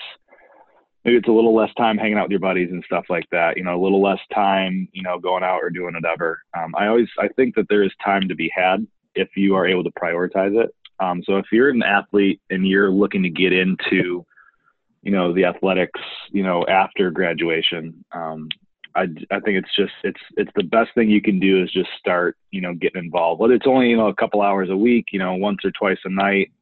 maybe 1.05 1.17
it's 1.17 1.29
a 1.29 1.33
little 1.33 1.55
less 1.55 1.73
time 1.75 1.99
hanging 1.99 2.19
out 2.19 2.25
with 2.25 2.33
your 2.33 2.41
buddies 2.41 2.71
and 2.71 2.85
stuff 2.85 3.05
like 3.09 3.29
that. 3.31 3.57
You 3.57 3.65
know, 3.65 3.81
a 3.81 3.83
little 3.83 4.03
less 4.03 4.21
time, 4.35 4.89
you 4.93 5.03
know, 5.03 5.19
going 5.19 5.43
out 5.43 5.59
or 5.63 5.71
doing 5.71 5.95
whatever. 5.95 6.43
Um, 6.57 6.75
I 6.77 6.87
always 6.87 7.09
I 7.19 7.29
think 7.29 7.55
that 7.57 7.69
there 7.69 7.83
is 7.83 7.93
time 8.05 8.29
to 8.29 8.35
be 8.35 8.51
had 8.55 8.87
if 9.15 9.29
you 9.37 9.55
are 9.55 9.67
able 9.67 9.85
to 9.85 9.91
prioritize 9.91 10.63
it. 10.63 10.75
Um, 11.01 11.23
so 11.25 11.37
if 11.37 11.47
you're 11.51 11.71
an 11.71 11.83
athlete 11.83 12.41
and 12.51 12.67
you're 12.67 12.91
looking 12.91 13.23
to 13.25 13.31
get 13.31 13.53
into, 13.53 14.25
you 15.03 15.11
know, 15.11 15.33
the 15.33 15.45
athletics, 15.45 16.01
you 16.31 16.45
know, 16.45 16.65
after 16.67 17.11
graduation, 17.11 18.05
um, 18.13 18.49
I, 18.95 19.03
I 19.31 19.41
think 19.41 19.59
it's 19.59 19.75
just 19.77 19.93
it's 20.05 20.21
it's 20.37 20.51
the 20.57 20.63
best 20.63 20.91
thing 20.95 21.11
you 21.11 21.23
can 21.23 21.41
do 21.41 21.63
is 21.63 21.73
just 21.73 21.91
start 21.99 22.37
you 22.51 22.61
know 22.61 22.75
getting 22.75 23.05
involved. 23.05 23.41
Whether 23.41 23.55
it's 23.55 23.67
only 23.67 23.89
you 23.89 23.97
know 23.97 24.09
a 24.09 24.15
couple 24.15 24.43
hours 24.43 24.71
a 24.71 24.77
week, 24.77 25.07
you 25.13 25.19
know 25.19 25.35
once 25.35 25.59
or 25.65 25.71
twice 25.71 25.99
a 26.05 26.11
night, 26.11 26.53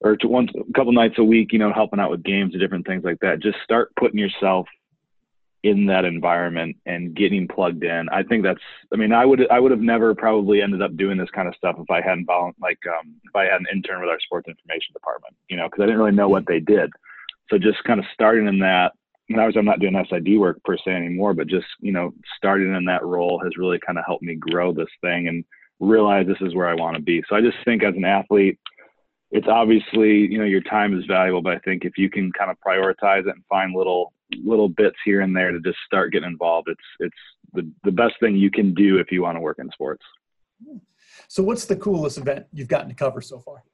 or 0.00 0.16
to 0.16 0.28
once 0.28 0.50
a 0.54 0.72
couple 0.72 0.92
nights 0.92 1.16
a 1.18 1.24
week, 1.24 1.52
you 1.52 1.58
know 1.58 1.72
helping 1.72 2.00
out 2.00 2.10
with 2.10 2.22
games 2.22 2.52
and 2.52 2.60
different 2.60 2.86
things 2.86 3.04
like 3.04 3.18
that. 3.20 3.40
Just 3.40 3.58
start 3.64 3.92
putting 3.96 4.18
yourself 4.18 4.66
in 5.64 5.86
that 5.86 6.04
environment 6.04 6.76
and 6.84 7.16
getting 7.16 7.48
plugged 7.48 7.82
in. 7.82 8.06
I 8.10 8.22
think 8.22 8.42
that's 8.42 8.60
I 8.92 8.96
mean 8.96 9.12
I 9.12 9.24
would 9.24 9.50
I 9.50 9.58
would 9.58 9.70
have 9.70 9.80
never 9.80 10.14
probably 10.14 10.60
ended 10.60 10.82
up 10.82 10.96
doing 10.96 11.16
this 11.16 11.30
kind 11.30 11.48
of 11.48 11.54
stuff 11.56 11.76
if 11.78 11.90
I 11.90 12.02
hadn't 12.02 12.28
like 12.60 12.78
um, 12.86 13.14
if 13.24 13.34
I 13.34 13.44
had 13.44 13.60
an 13.60 13.66
intern 13.72 14.00
with 14.00 14.10
our 14.10 14.20
sports 14.20 14.48
information 14.48 14.92
department, 14.92 15.34
you 15.48 15.56
know, 15.56 15.68
because 15.68 15.82
I 15.82 15.86
didn't 15.86 16.00
really 16.00 16.16
know 16.16 16.28
what 16.28 16.46
they 16.46 16.60
did. 16.60 16.90
So 17.50 17.58
just 17.58 17.82
kind 17.84 17.98
of 17.98 18.06
starting 18.12 18.46
in 18.46 18.58
that 18.60 18.92
now 19.28 19.48
I'm 19.48 19.64
not 19.64 19.80
doing 19.80 19.94
SID 20.08 20.38
work 20.38 20.62
per 20.64 20.76
se 20.76 20.90
anymore, 20.90 21.34
but 21.34 21.46
just, 21.46 21.66
you 21.80 21.92
know, 21.92 22.12
starting 22.36 22.74
in 22.74 22.84
that 22.86 23.04
role 23.04 23.40
has 23.42 23.56
really 23.56 23.78
kind 23.84 23.98
of 23.98 24.04
helped 24.04 24.22
me 24.22 24.34
grow 24.34 24.72
this 24.72 24.88
thing 25.00 25.28
and 25.28 25.44
realize 25.80 26.26
this 26.26 26.36
is 26.40 26.54
where 26.54 26.68
I 26.68 26.74
want 26.74 26.96
to 26.96 27.02
be. 27.02 27.22
So 27.28 27.36
I 27.36 27.40
just 27.40 27.56
think 27.64 27.82
as 27.82 27.94
an 27.96 28.04
athlete, 28.04 28.58
it's 29.30 29.48
obviously, 29.48 30.18
you 30.30 30.38
know, 30.38 30.44
your 30.44 30.60
time 30.60 30.96
is 30.96 31.06
valuable, 31.06 31.42
but 31.42 31.54
I 31.54 31.58
think 31.60 31.84
if 31.84 31.96
you 31.96 32.08
can 32.10 32.30
kind 32.32 32.50
of 32.50 32.56
prioritize 32.64 33.26
it 33.26 33.34
and 33.34 33.44
find 33.48 33.74
little 33.74 34.12
little 34.44 34.68
bits 34.68 34.96
here 35.04 35.20
and 35.20 35.36
there 35.36 35.52
to 35.52 35.60
just 35.60 35.78
start 35.86 36.12
getting 36.12 36.28
involved, 36.28 36.68
it's 36.68 36.80
it's 37.00 37.16
the, 37.52 37.70
the 37.82 37.92
best 37.92 38.14
thing 38.20 38.36
you 38.36 38.50
can 38.50 38.74
do 38.74 38.98
if 38.98 39.10
you 39.10 39.22
want 39.22 39.36
to 39.36 39.40
work 39.40 39.58
in 39.58 39.70
sports. 39.72 40.04
So 41.28 41.42
what's 41.42 41.64
the 41.64 41.76
coolest 41.76 42.18
event 42.18 42.46
you've 42.52 42.68
gotten 42.68 42.88
to 42.88 42.94
cover 42.94 43.20
so 43.20 43.38
far? 43.38 43.64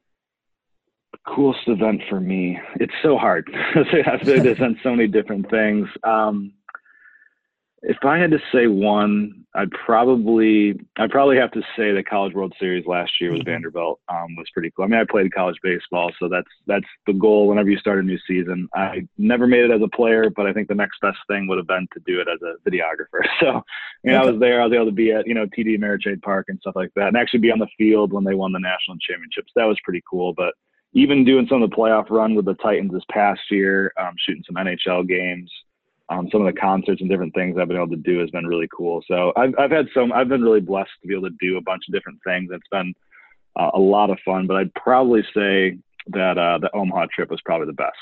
Coolest 1.26 1.60
event 1.66 2.02
for 2.08 2.20
me. 2.20 2.58
It's 2.76 2.92
so 3.02 3.16
hard. 3.16 3.50
There's 4.24 4.58
done 4.58 4.78
so 4.82 4.90
many 4.90 5.08
different 5.08 5.50
things. 5.50 5.88
Um, 6.04 6.52
if 7.82 7.96
i 8.04 8.18
had 8.18 8.30
to 8.30 8.38
say 8.52 8.66
one 8.66 9.44
i'd 9.54 9.70
probably 9.70 10.78
i'd 10.98 11.10
probably 11.10 11.36
have 11.36 11.50
to 11.50 11.62
say 11.76 11.92
the 11.92 12.02
college 12.02 12.34
world 12.34 12.52
series 12.60 12.84
last 12.86 13.12
year 13.20 13.30
with 13.30 13.40
mm-hmm. 13.40 13.50
vanderbilt 13.50 14.00
um, 14.08 14.36
was 14.36 14.46
pretty 14.52 14.70
cool. 14.76 14.84
I 14.84 14.88
mean 14.88 15.00
i 15.00 15.04
played 15.08 15.32
college 15.32 15.56
baseball 15.62 16.10
so 16.18 16.28
that's 16.28 16.50
that's 16.66 16.86
the 17.06 17.14
goal 17.14 17.48
whenever 17.48 17.70
you 17.70 17.78
start 17.78 17.98
a 17.98 18.02
new 18.02 18.18
season. 18.26 18.68
I 18.74 19.06
never 19.16 19.46
made 19.46 19.64
it 19.64 19.70
as 19.70 19.80
a 19.82 19.96
player 19.96 20.30
but 20.30 20.46
i 20.46 20.52
think 20.52 20.68
the 20.68 20.74
next 20.74 21.00
best 21.00 21.18
thing 21.28 21.46
would 21.48 21.58
have 21.58 21.66
been 21.66 21.86
to 21.94 22.00
do 22.06 22.20
it 22.20 22.28
as 22.28 22.40
a 22.42 22.68
videographer. 22.68 23.26
So 23.40 23.62
you 24.04 24.12
know, 24.12 24.20
okay. 24.20 24.28
i 24.28 24.30
was 24.30 24.40
there 24.40 24.60
i 24.60 24.64
was 24.64 24.74
able 24.74 24.86
to 24.86 24.92
be 24.92 25.12
at 25.12 25.26
you 25.26 25.34
know 25.34 25.46
td 25.46 25.78
ameritrade 25.78 26.20
park 26.22 26.46
and 26.48 26.58
stuff 26.60 26.76
like 26.76 26.90
that 26.96 27.08
and 27.08 27.16
actually 27.16 27.40
be 27.40 27.50
on 27.50 27.58
the 27.58 27.68
field 27.78 28.12
when 28.12 28.24
they 28.24 28.34
won 28.34 28.52
the 28.52 28.58
national 28.58 28.98
championships. 28.98 29.52
That 29.56 29.64
was 29.64 29.78
pretty 29.84 30.02
cool 30.08 30.34
but 30.34 30.54
even 30.92 31.24
doing 31.24 31.46
some 31.48 31.62
of 31.62 31.70
the 31.70 31.76
playoff 31.76 32.10
run 32.10 32.34
with 32.34 32.44
the 32.44 32.54
Titans 32.54 32.92
this 32.92 33.04
past 33.10 33.40
year, 33.50 33.92
um, 33.98 34.14
shooting 34.18 34.42
some 34.46 34.56
NHL 34.56 35.06
games, 35.06 35.50
um, 36.08 36.28
some 36.32 36.44
of 36.44 36.52
the 36.52 36.60
concerts 36.60 37.00
and 37.00 37.08
different 37.08 37.34
things 37.34 37.56
I've 37.56 37.68
been 37.68 37.76
able 37.76 37.90
to 37.90 37.96
do 37.96 38.18
has 38.18 38.30
been 38.30 38.46
really 38.46 38.68
cool. 38.76 39.02
So 39.06 39.32
I've, 39.36 39.54
I've 39.58 39.70
had 39.70 39.86
some, 39.94 40.12
I've 40.12 40.28
been 40.28 40.42
really 40.42 40.60
blessed 40.60 40.90
to 41.02 41.08
be 41.08 41.14
able 41.14 41.28
to 41.28 41.36
do 41.40 41.56
a 41.56 41.62
bunch 41.62 41.84
of 41.88 41.94
different 41.94 42.18
things. 42.26 42.50
It's 42.52 42.66
been 42.72 42.92
uh, 43.56 43.70
a 43.74 43.78
lot 43.78 44.10
of 44.10 44.18
fun, 44.24 44.48
but 44.48 44.56
I'd 44.56 44.74
probably 44.74 45.22
say 45.34 45.78
that 46.08 46.36
uh, 46.36 46.58
the 46.58 46.74
Omaha 46.74 47.06
trip 47.14 47.30
was 47.30 47.40
probably 47.44 47.66
the 47.66 47.74
best. 47.74 47.96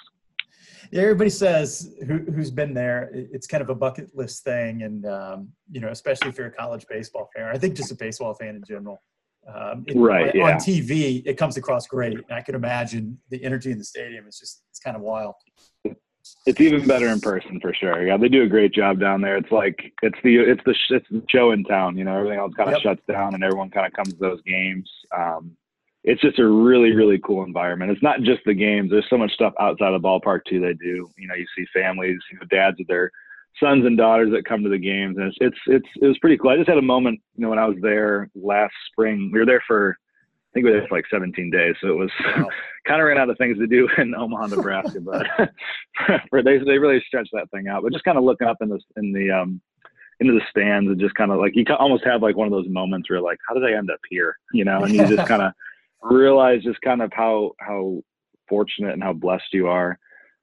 Yeah, 0.90 1.02
everybody 1.02 1.28
says 1.28 1.94
who, 2.06 2.24
has 2.36 2.50
been 2.50 2.72
there, 2.72 3.10
it's 3.12 3.46
kind 3.46 3.60
of 3.60 3.68
a 3.68 3.74
bucket 3.74 4.08
list 4.16 4.42
thing. 4.42 4.82
And, 4.82 5.04
um, 5.04 5.48
you 5.70 5.80
know, 5.80 5.88
especially 5.88 6.30
if 6.30 6.38
you're 6.38 6.46
a 6.46 6.52
college 6.52 6.86
baseball 6.88 7.28
fan, 7.36 7.50
I 7.52 7.58
think 7.58 7.74
just 7.74 7.92
a 7.92 7.94
baseball 7.94 8.32
fan 8.32 8.56
in 8.56 8.64
general, 8.64 9.02
um, 9.54 9.84
it, 9.86 9.96
right, 9.96 10.34
yeah. 10.34 10.44
on 10.44 10.54
TV, 10.54 11.22
it 11.24 11.34
comes 11.34 11.56
across 11.56 11.86
great. 11.86 12.18
I 12.30 12.42
can 12.42 12.54
imagine 12.54 13.18
the 13.30 13.42
energy 13.42 13.70
in 13.70 13.78
the 13.78 13.84
stadium 13.84 14.26
is 14.26 14.38
just 14.38 14.62
it's 14.70 14.78
kind 14.78 14.96
of 14.96 15.02
wild. 15.02 15.34
It's 16.46 16.60
even 16.60 16.86
better 16.86 17.08
in 17.08 17.20
person 17.20 17.58
for 17.60 17.72
sure. 17.72 18.06
Yeah, 18.06 18.18
they 18.18 18.28
do 18.28 18.42
a 18.42 18.48
great 18.48 18.72
job 18.74 19.00
down 19.00 19.22
there. 19.22 19.36
It's 19.36 19.50
like 19.50 19.92
it's 20.02 20.18
the 20.22 20.36
it's 20.36 20.60
the 20.64 20.74
it's 20.90 21.06
the 21.10 21.22
show 21.30 21.52
in 21.52 21.64
town. 21.64 21.96
You 21.96 22.04
know, 22.04 22.16
everything 22.16 22.38
else 22.38 22.52
kind 22.54 22.68
of 22.68 22.74
yep. 22.74 22.82
shuts 22.82 23.02
down, 23.08 23.34
and 23.34 23.42
everyone 23.42 23.70
kind 23.70 23.86
of 23.86 23.92
comes 23.94 24.12
to 24.12 24.18
those 24.18 24.42
games. 24.42 24.90
Um, 25.16 25.56
it's 26.04 26.20
just 26.20 26.38
a 26.38 26.46
really 26.46 26.92
really 26.92 27.18
cool 27.18 27.44
environment. 27.44 27.90
It's 27.90 28.02
not 28.02 28.20
just 28.22 28.40
the 28.44 28.54
games. 28.54 28.90
There's 28.90 29.08
so 29.08 29.16
much 29.16 29.32
stuff 29.32 29.54
outside 29.58 29.94
of 29.94 30.02
the 30.02 30.06
ballpark 30.06 30.40
too. 30.46 30.60
They 30.60 30.74
do. 30.74 31.10
You 31.16 31.28
know, 31.28 31.34
you 31.34 31.46
see 31.56 31.64
families, 31.72 32.18
you 32.30 32.38
know, 32.38 32.46
dads 32.50 32.76
with 32.78 32.88
their 32.88 33.10
sons 33.60 33.84
and 33.86 33.96
daughters 33.96 34.30
that 34.32 34.44
come 34.44 34.62
to 34.62 34.68
the 34.68 34.78
games, 34.78 35.16
and 35.16 35.26
it's 35.26 35.36
it's 35.40 35.58
it's 35.66 35.88
it 36.00 36.06
was 36.06 36.18
pretty 36.18 36.36
cool. 36.38 36.50
I 36.50 36.56
just 36.56 36.68
had 36.68 36.78
a 36.78 36.82
moment, 36.82 37.20
you 37.36 37.42
know, 37.42 37.50
when 37.50 37.58
I 37.58 37.66
was 37.66 37.76
there 37.82 38.30
last 38.34 38.74
spring. 38.90 39.30
We 39.32 39.38
were 39.38 39.46
there 39.46 39.62
for 39.66 39.96
I 40.00 40.50
think 40.54 40.64
we 40.64 40.70
were 40.70 40.78
there 40.78 40.88
for 40.88 40.96
like 40.96 41.04
17 41.10 41.50
days, 41.50 41.74
so 41.80 41.88
it 41.88 41.96
was 41.96 42.10
wow. 42.24 42.48
kind 42.86 43.00
of 43.00 43.06
ran 43.06 43.18
out 43.18 43.30
of 43.30 43.38
things 43.38 43.58
to 43.58 43.66
do 43.66 43.88
in 43.98 44.14
Omaha, 44.14 44.46
Nebraska. 44.46 45.00
But 45.00 45.26
for, 46.30 46.42
they 46.42 46.58
they 46.58 46.78
really 46.78 47.02
stretched 47.06 47.30
that 47.32 47.50
thing 47.50 47.68
out. 47.68 47.82
But 47.82 47.92
just 47.92 48.04
kind 48.04 48.18
of 48.18 48.24
looking 48.24 48.48
up 48.48 48.58
in 48.60 48.68
the 48.68 48.80
in 48.96 49.12
the 49.12 49.30
um 49.30 49.60
into 50.20 50.32
the 50.32 50.42
stands 50.50 50.90
and 50.90 50.98
just 51.00 51.14
kind 51.14 51.30
of 51.30 51.38
like 51.38 51.52
you 51.54 51.64
almost 51.78 52.04
have 52.04 52.22
like 52.22 52.36
one 52.36 52.46
of 52.46 52.52
those 52.52 52.68
moments 52.68 53.08
where 53.08 53.20
like 53.20 53.38
how 53.48 53.54
did 53.54 53.64
I 53.64 53.76
end 53.76 53.90
up 53.90 54.00
here, 54.08 54.36
you 54.52 54.64
know? 54.64 54.82
And 54.82 54.92
you 54.94 55.06
just 55.06 55.28
kind 55.28 55.42
of 55.42 55.52
realize 56.02 56.62
just 56.62 56.80
kind 56.80 57.02
of 57.02 57.12
how 57.12 57.52
how 57.60 58.02
fortunate 58.48 58.94
and 58.94 59.02
how 59.02 59.12
blessed 59.12 59.52
you 59.52 59.68
are 59.68 59.98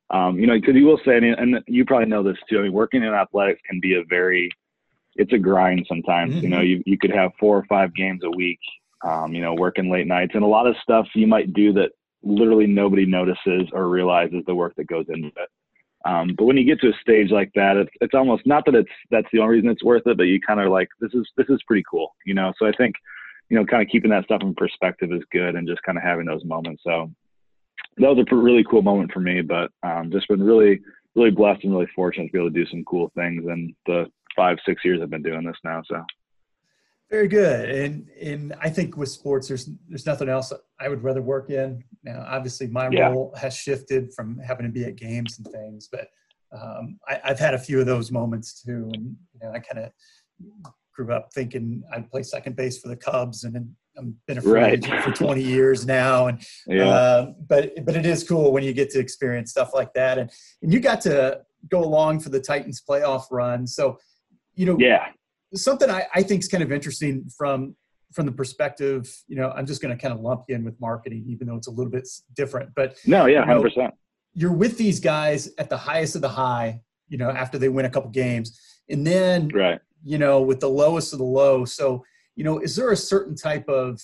um, 0.10 0.40
you 0.40 0.48
know, 0.48 0.56
because 0.56 0.76
you 0.76 0.86
will 0.86 1.00
say, 1.06 1.18
and, 1.18 1.64
you 1.68 1.86
probably 1.86 2.08
know 2.08 2.24
this 2.24 2.38
too. 2.50 2.60
I 2.60 2.64
mean, 2.64 2.74
working 2.74 3.04
in 3.04 3.14
athletics 3.14 3.62
can 3.68 3.80
be 3.80 3.96
a 3.96 4.04
very, 4.04 4.52
it's 5.16 5.34
a 5.34 5.38
grind 5.38 5.86
sometimes. 5.88 6.34
Mm-hmm. 6.34 6.44
You 6.44 6.50
know, 6.50 6.58
mm-hmm. 6.58 6.68
you 6.68 6.84
you 6.86 6.98
could 6.98 7.12
have 7.12 7.32
four 7.40 7.58
or 7.58 7.66
five 7.66 7.96
games 7.96 8.22
a 8.24 8.30
week. 8.30 8.60
Um, 9.04 9.34
you 9.34 9.42
know, 9.42 9.54
working 9.54 9.92
late 9.92 10.08
nights 10.08 10.32
and 10.34 10.44
a 10.44 10.48
lot 10.48 10.66
of 10.66 10.76
stuff 10.82 11.06
you 11.14 11.28
might 11.28 11.54
do 11.54 11.72
that 11.74 11.92
literally 12.24 12.66
nobody 12.66 13.06
notices 13.06 13.70
or 13.72 13.88
realizes 13.88 14.44
the 14.48 14.56
work 14.56 14.74
that 14.78 14.88
goes 14.88 15.06
into 15.10 15.28
it. 15.28 15.50
Um, 16.06 16.36
but 16.38 16.46
when 16.46 16.58
you 16.58 16.66
get 16.66 16.80
to 16.82 16.90
a 16.90 17.00
stage 17.02 17.32
like 17.32 17.52
that, 17.56 17.78
it's 17.78 17.92
it's 18.00 18.14
almost 18.14 18.46
not 18.46 18.64
that 18.66 18.76
it's 18.76 18.90
that's 19.10 19.28
the 19.34 19.40
only 19.40 19.56
reason 19.56 19.70
it's 19.70 19.84
worth 19.84 20.06
it, 20.06 20.18
but 20.18 20.24
you 20.24 20.40
kind 20.40 20.60
of 20.60 20.72
like 20.72 20.88
this 21.00 21.14
is 21.14 21.28
this 21.36 21.48
is 21.50 21.62
pretty 21.68 21.84
cool, 21.90 22.16
you 22.26 22.34
know. 22.34 22.54
So 22.60 22.68
I 22.68 22.72
think, 22.74 22.96
you 23.50 23.58
know, 23.58 23.66
kind 23.66 23.82
of 23.82 23.90
keeping 23.90 24.12
that 24.12 24.26
stuff 24.26 24.42
in 24.44 24.54
perspective 24.54 25.12
is 25.12 25.24
good, 25.32 25.56
and 25.56 25.68
just 25.68 25.82
kind 25.84 25.98
of 25.98 26.04
having 26.04 26.26
those 26.26 26.46
moments. 26.46 26.84
So 26.84 27.12
that 27.98 28.16
was 28.16 28.26
a 28.30 28.36
really 28.36 28.64
cool 28.64 28.82
moment 28.82 29.12
for 29.12 29.20
me. 29.20 29.42
But 29.42 29.72
um, 29.84 30.12
just 30.12 30.28
been 30.28 30.44
really, 30.44 30.82
really 31.16 31.32
blessed 31.32 31.64
and 31.64 31.74
really 31.74 31.88
fortunate 31.96 32.28
to 32.28 32.32
be 32.32 32.40
able 32.40 32.52
to 32.52 32.54
do 32.54 32.70
some 32.70 32.84
cool 32.86 33.12
things 33.16 33.44
in 33.46 33.76
the 33.86 34.06
five, 34.36 34.58
six 34.66 34.84
years 34.84 35.00
I've 35.02 35.10
been 35.10 35.24
doing 35.24 35.46
this 35.46 35.58
now. 35.64 35.82
So. 35.86 36.04
Very 37.12 37.28
good, 37.28 37.70
and 37.70 38.10
and 38.20 38.56
I 38.60 38.70
think 38.70 38.98
with 38.98 39.10
sports, 39.10 39.48
there's 39.48 39.70
there's 39.88 40.08
nothing 40.08 40.28
else 40.28 40.52
I 40.80 40.90
would 40.90 41.04
rather 41.04 41.22
work 41.22 41.52
in. 41.52 41.84
Now, 42.04 42.26
obviously, 42.28 42.66
my 42.66 42.90
yeah. 42.90 43.10
role 43.10 43.32
has 43.40 43.56
shifted 43.56 44.12
from 44.14 44.40
having 44.40 44.66
to 44.66 44.72
be 44.72 44.86
at 44.86 44.96
games 44.96 45.38
and 45.38 45.48
things, 45.48 45.88
but 45.92 46.08
um, 46.52 46.98
I, 47.08 47.20
have 47.24 47.40
had 47.40 47.54
a 47.54 47.60
few 47.60 47.80
of 47.80 47.86
those 47.86 48.12
moments 48.12 48.64
too, 48.64 48.90
and 48.94 49.16
you 49.34 49.40
know, 49.42 49.52
I 49.52 49.60
kind 49.60 49.86
of 49.86 50.74
grew 50.96 51.14
up 51.14 51.30
thinking 51.32 51.84
I'd 51.94 52.10
play 52.10 52.24
second 52.24 52.56
base 52.56 52.80
for 52.80 52.88
the 52.88 52.96
Cubs, 52.96 53.44
and 53.44 53.54
then 53.54 53.76
I've 53.98 54.26
been 54.28 54.38
a 54.38 54.42
free 54.42 54.52
right. 54.52 54.86
for 55.04 55.12
20 55.12 55.42
years 55.42 55.86
now, 55.86 56.28
and 56.28 56.46
yeah. 56.68 56.90
uh, 56.90 57.32
but 57.48 57.74
but 57.86 57.96
it 57.96 58.06
is 58.06 58.24
cool 58.24 58.52
when 58.52 58.64
you 58.64 58.74
get 58.74 58.90
to 58.92 59.00
experience 59.00 59.52
stuff 59.52 59.72
like 59.74 59.94
that, 59.94 60.18
and 60.18 60.30
and 60.62 60.74
you 60.74 60.80
got 60.80 61.02
to 61.02 61.42
go 61.70 61.84
along 61.84 62.20
for 62.20 62.30
the 62.30 62.40
Titans 62.40 62.82
playoff 62.88 63.24
run. 63.32 63.66
So, 63.66 63.98
you 64.54 64.66
know, 64.66 64.78
yeah, 64.80 65.08
something 65.54 65.90
I, 65.90 66.06
I 66.14 66.24
think 66.24 66.42
is 66.42 66.48
kind 66.48 66.64
of 66.64 66.72
interesting 66.72 67.30
from 67.38 67.76
from 68.14 68.26
the 68.26 68.32
perspective, 68.32 69.14
you 69.28 69.36
know, 69.36 69.52
I'm 69.52 69.66
just 69.66 69.82
going 69.82 69.96
to 69.96 70.02
kind 70.02 70.14
of 70.14 70.22
lump 70.22 70.46
you 70.48 70.56
in 70.56 70.64
with 70.64 70.80
marketing, 70.80 71.26
even 71.28 71.48
though 71.48 71.56
it's 71.56 71.68
a 71.68 71.72
little 71.72 71.92
bit 71.92 72.08
different. 72.34 72.70
But 72.74 72.98
no, 73.06 73.26
yeah, 73.26 73.40
hundred 73.40 73.52
you 73.52 73.56
know, 73.56 73.64
percent. 73.64 73.94
You're 74.34 74.54
with 74.54 74.78
these 74.78 75.00
guys 75.00 75.50
at 75.58 75.70
the 75.70 75.78
highest 75.78 76.16
of 76.16 76.22
the 76.22 76.30
high, 76.30 76.82
you 77.10 77.18
know, 77.18 77.30
after 77.30 77.58
they 77.58 77.70
win 77.70 77.86
a 77.86 77.90
couple 77.90 78.10
games. 78.12 78.60
And 78.90 79.06
then, 79.06 79.50
right. 79.50 79.80
you 80.04 80.18
know, 80.18 80.42
with 80.42 80.62
the 80.62 80.70
lowest 80.70 81.14
of 81.14 81.20
the 81.20 81.26
low. 81.26 81.66
So, 81.66 82.06
you 82.36 82.44
know, 82.44 82.60
is 82.60 82.76
there 82.76 82.92
a 82.92 82.98
certain 82.98 83.36
type 83.36 83.68
of, 83.70 84.02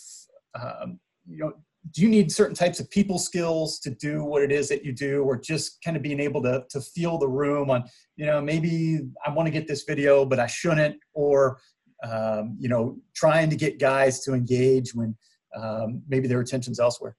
um, 0.56 1.00
you 1.28 1.38
know, 1.38 1.54
do 1.90 2.02
you 2.02 2.10
need 2.10 2.32
certain 2.32 2.56
types 2.56 2.80
of 2.80 2.90
people 2.92 3.18
skills 3.18 3.80
to 3.80 3.90
do 3.90 4.24
what 4.24 4.44
it 4.44 4.52
is 4.52 4.70
that 4.70 4.86
you 4.86 4.94
do 4.94 5.24
or 5.24 5.38
just 5.38 5.84
kind 5.84 5.98
of 5.98 6.04
being 6.04 6.20
able 6.20 6.42
to, 6.44 6.64
to 6.70 6.80
feel 6.80 7.18
the 7.18 7.28
room 7.28 7.70
on 7.70 7.84
you 8.18 8.26
know 8.26 8.40
maybe 8.40 9.00
i 9.26 9.32
want 9.32 9.48
to 9.48 9.52
get 9.52 9.68
this 9.68 9.84
video 9.84 10.24
but 10.26 10.40
i 10.40 10.46
shouldn't 10.46 10.96
or 11.14 11.60
um, 12.04 12.56
you 12.60 12.70
know 12.70 12.98
trying 13.16 13.50
to 13.50 13.56
get 13.56 13.80
guys 13.80 14.20
to 14.22 14.34
engage 14.34 14.94
when 14.94 15.16
um, 15.56 16.02
maybe 16.08 16.28
their 16.28 16.40
attention's 16.40 16.80
elsewhere? 16.80 17.16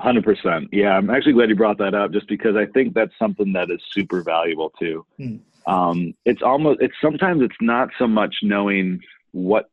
100% 0.00 0.68
yeah 0.72 0.96
i'm 0.96 1.10
actually 1.10 1.32
glad 1.32 1.48
you 1.48 1.56
brought 1.56 1.78
that 1.78 1.94
up 1.94 2.12
just 2.12 2.28
because 2.28 2.54
i 2.54 2.66
think 2.66 2.94
that's 2.94 3.12
something 3.18 3.52
that 3.52 3.70
is 3.70 3.80
super 3.90 4.22
valuable 4.22 4.70
too. 4.78 5.04
Hmm. 5.16 5.36
um, 5.66 6.14
it's 6.24 6.42
almost 6.42 6.80
it's 6.80 6.94
sometimes 7.02 7.42
it's 7.42 7.56
not 7.60 7.88
so 7.98 8.06
much 8.06 8.34
knowing 8.42 9.00
what 9.36 9.70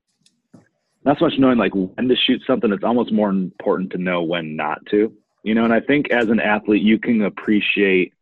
not 1.06 1.18
so 1.20 1.26
much 1.26 1.34
knowing 1.38 1.58
like 1.58 1.74
when 1.74 2.08
to 2.08 2.16
shoot 2.16 2.42
something 2.46 2.72
it's 2.72 2.84
almost 2.84 3.12
more 3.12 3.30
important 3.30 3.92
to 3.92 3.98
know 3.98 4.22
when 4.22 4.56
not 4.56 4.80
to 4.90 5.14
you 5.44 5.54
know? 5.54 5.64
And 5.64 5.74
i 5.74 5.80
think 5.80 6.12
as 6.12 6.30
an 6.30 6.40
athlete 6.40 6.84
you 6.84 7.00
can 7.00 7.24
appreciate 7.24 8.14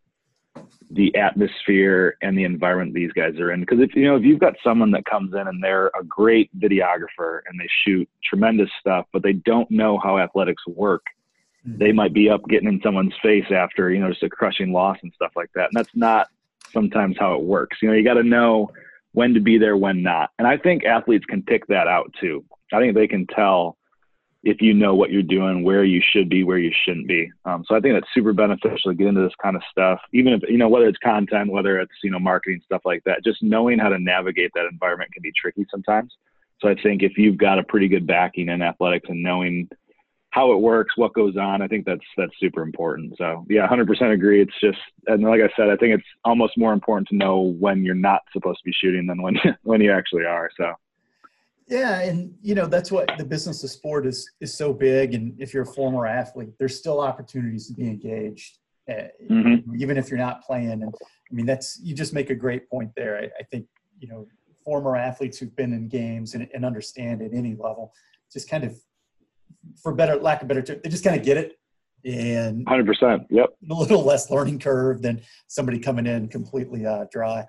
the 0.90 1.16
atmosphere 1.16 2.18
and 2.22 2.38
the 2.38 2.44
environment 2.44 2.94
these 2.94 3.14
guys 3.14 3.40
are 3.40 3.52
in. 3.52 3.62
Because 3.62 3.80
if 3.80 3.96
you 3.96 4.04
know 4.04 4.18
if 4.18 4.24
you've 4.24 4.40
got 4.40 4.56
someone 4.64 4.92
that 4.92 5.06
comes 5.06 5.34
in 5.34 5.48
and 5.48 5.64
they're 5.64 5.88
a 6.00 6.04
great 6.04 6.50
videographer 6.60 7.40
and 7.48 7.60
they 7.60 7.68
shoot 7.86 8.08
tremendous 8.24 8.70
stuff 8.80 9.06
but 9.14 9.24
they 9.24 9.34
don't 9.34 9.72
know 9.72 9.98
how 9.98 10.18
athletics 10.18 10.64
work 10.68 11.04
mm-hmm. 11.66 11.78
they 11.78 11.92
might 11.92 12.14
be 12.14 12.30
up 12.30 12.42
getting 12.50 12.68
in 12.68 12.82
someone's 12.84 13.14
face 13.24 13.46
after 13.52 13.90
you 13.90 14.00
know 14.00 14.10
just 14.10 14.24
a 14.24 14.30
crushing 14.30 14.74
loss 14.74 14.98
and 15.02 15.14
stuff 15.14 15.32
like 15.36 15.50
that. 15.56 15.66
And 15.66 15.74
that's 15.74 15.96
not 15.96 16.28
sometimes 16.72 17.18
how 17.18 17.36
it 17.36 17.42
works. 17.42 17.78
You 17.82 17.90
know 17.90 17.96
you 17.96 18.04
got 18.04 18.16
to 18.16 18.24
know 18.24 18.72
when 19.14 19.34
to 19.34 19.40
be 19.40 19.58
there 19.58 19.78
when 19.78 20.02
not 20.02 20.30
and 20.40 20.48
i 20.48 20.58
think 20.58 20.86
athletes 20.86 21.26
can 21.26 21.42
pick 21.42 21.66
that 21.68 21.88
out 21.88 22.12
too 22.20 22.44
I 22.74 22.80
think 22.80 22.96
they 22.96 23.08
can 23.08 23.28
tell 23.28 23.78
if 24.44 24.60
you 24.60 24.74
know 24.74 24.96
what 24.96 25.12
you're 25.12 25.22
doing, 25.22 25.64
where 25.64 25.84
you 25.84 26.02
should 26.04 26.28
be, 26.28 26.44
where 26.44 26.58
you 26.58 26.72
shouldn't 26.84 27.08
be. 27.08 27.32
Um, 27.46 27.64
so 27.68 27.76
I 27.76 27.80
think 27.80 27.94
that's 27.94 28.12
super 28.14 28.34
beneficial 28.34 28.92
to 28.92 28.96
get 28.96 29.08
into 29.08 29.22
this 29.22 29.36
kind 29.42 29.56
of 29.56 29.62
stuff, 29.70 30.00
even 30.14 30.34
if, 30.34 30.42
you 30.50 30.58
know, 30.58 30.68
whether 30.68 30.88
it's 30.88 30.98
content, 30.98 31.52
whether 31.52 31.80
it's, 31.80 31.92
you 32.04 32.10
know, 32.10 32.18
marketing, 32.18 32.62
stuff 32.66 32.82
like 32.84 33.04
that, 33.04 33.24
just 33.24 33.44
knowing 33.44 33.78
how 33.78 33.90
to 33.90 34.00
navigate 34.00 34.52
that 34.56 34.66
environment 34.66 35.14
can 35.14 35.22
be 35.22 35.32
tricky 35.40 35.66
sometimes. 35.70 36.16
So 36.60 36.70
I 36.70 36.76
think 36.82 37.04
if 37.04 37.18
you've 37.18 37.38
got 37.38 37.60
a 37.60 37.64
pretty 37.64 37.88
good 37.88 38.08
backing 38.08 38.50
in 38.50 38.64
athletics 38.64 39.10
and 39.10 39.22
knowing 39.22 39.70
how 40.32 40.52
it 40.54 40.58
works, 40.58 40.98
what 40.98 41.14
goes 41.14 41.38
on, 41.38 41.62
I 41.62 41.68
think 41.68 41.86
that's, 41.86 42.06
that's 42.18 42.32
super 42.40 42.62
important. 42.62 43.14
So 43.18 43.46
yeah, 43.50 43.68
100% 43.68 44.14
agree. 44.14 44.42
It's 44.42 44.60
just, 44.62 44.80
and 45.08 45.24
like 45.24 45.42
I 45.42 45.50
said, 45.56 45.70
I 45.70 45.76
think 45.76 45.96
it's 45.96 46.08
almost 46.26 46.58
more 46.58 46.74
important 46.74 47.08
to 47.10 47.16
know 47.16 47.40
when 47.60 47.84
you're 47.84 47.96
not 47.96 48.22
supposed 48.34 48.60
to 48.60 48.66
be 48.66 48.74
shooting 48.74 49.08
than 49.08 49.22
when, 49.22 49.36
when 49.64 49.82
you 49.82 49.92
actually 49.92 50.26
are. 50.26 50.50
So. 50.58 50.74
Yeah, 51.68 52.02
and 52.02 52.34
you 52.42 52.54
know 52.54 52.66
that's 52.66 52.92
what 52.92 53.10
the 53.18 53.24
business 53.24 53.64
of 53.64 53.70
sport 53.70 54.06
is 54.06 54.30
is 54.42 54.54
so 54.54 54.74
big. 54.74 55.14
And 55.14 55.40
if 55.40 55.54
you're 55.54 55.64
a 55.64 55.74
former 55.74 56.06
athlete, 56.06 56.50
there's 56.60 56.78
still 56.78 57.00
opportunities 57.00 57.68
to 57.68 57.74
be 57.74 57.88
engaged, 57.88 58.58
uh, 58.90 59.08
mm-hmm. 59.30 59.74
even 59.78 59.96
if 59.96 60.10
you're 60.10 60.18
not 60.18 60.44
playing. 60.44 60.72
And 60.72 60.84
I 60.84 61.34
mean, 61.34 61.46
that's 61.46 61.80
you 61.82 61.96
just 61.96 62.14
make 62.14 62.30
a 62.30 62.36
great 62.36 62.70
point 62.70 62.92
there. 62.98 63.18
I, 63.20 63.24
I 63.40 63.44
think 63.50 63.68
you 64.00 64.10
know 64.10 64.28
former 64.64 64.96
athletes 64.96 65.38
who've 65.38 65.56
been 65.56 65.74
in 65.74 65.88
games 65.88 66.34
and, 66.34 66.48
and, 66.54 66.66
understand 66.66 67.22
at 67.22 67.34
any 67.34 67.56
level, 67.56 67.94
just 68.32 68.50
kind 68.50 68.64
of, 68.64 68.76
for 69.82 69.94
better 69.94 70.16
lack 70.16 70.42
of 70.42 70.48
better 70.48 70.62
term, 70.62 70.80
they 70.84 70.90
just 70.90 71.04
kind 71.04 71.16
of 71.20 71.26
get 71.26 71.38
it. 71.38 71.58
And 72.04 72.66
100%. 72.66 73.28
Yep. 73.30 73.50
A 73.70 73.74
little 73.74 74.04
less 74.06 74.30
learning 74.32 74.60
curve 74.60 75.02
than 75.02 75.22
somebody 75.48 75.80
coming 75.80 76.08
in 76.08 76.28
completely 76.30 76.86
uh, 76.86 77.06
dry. 77.12 77.46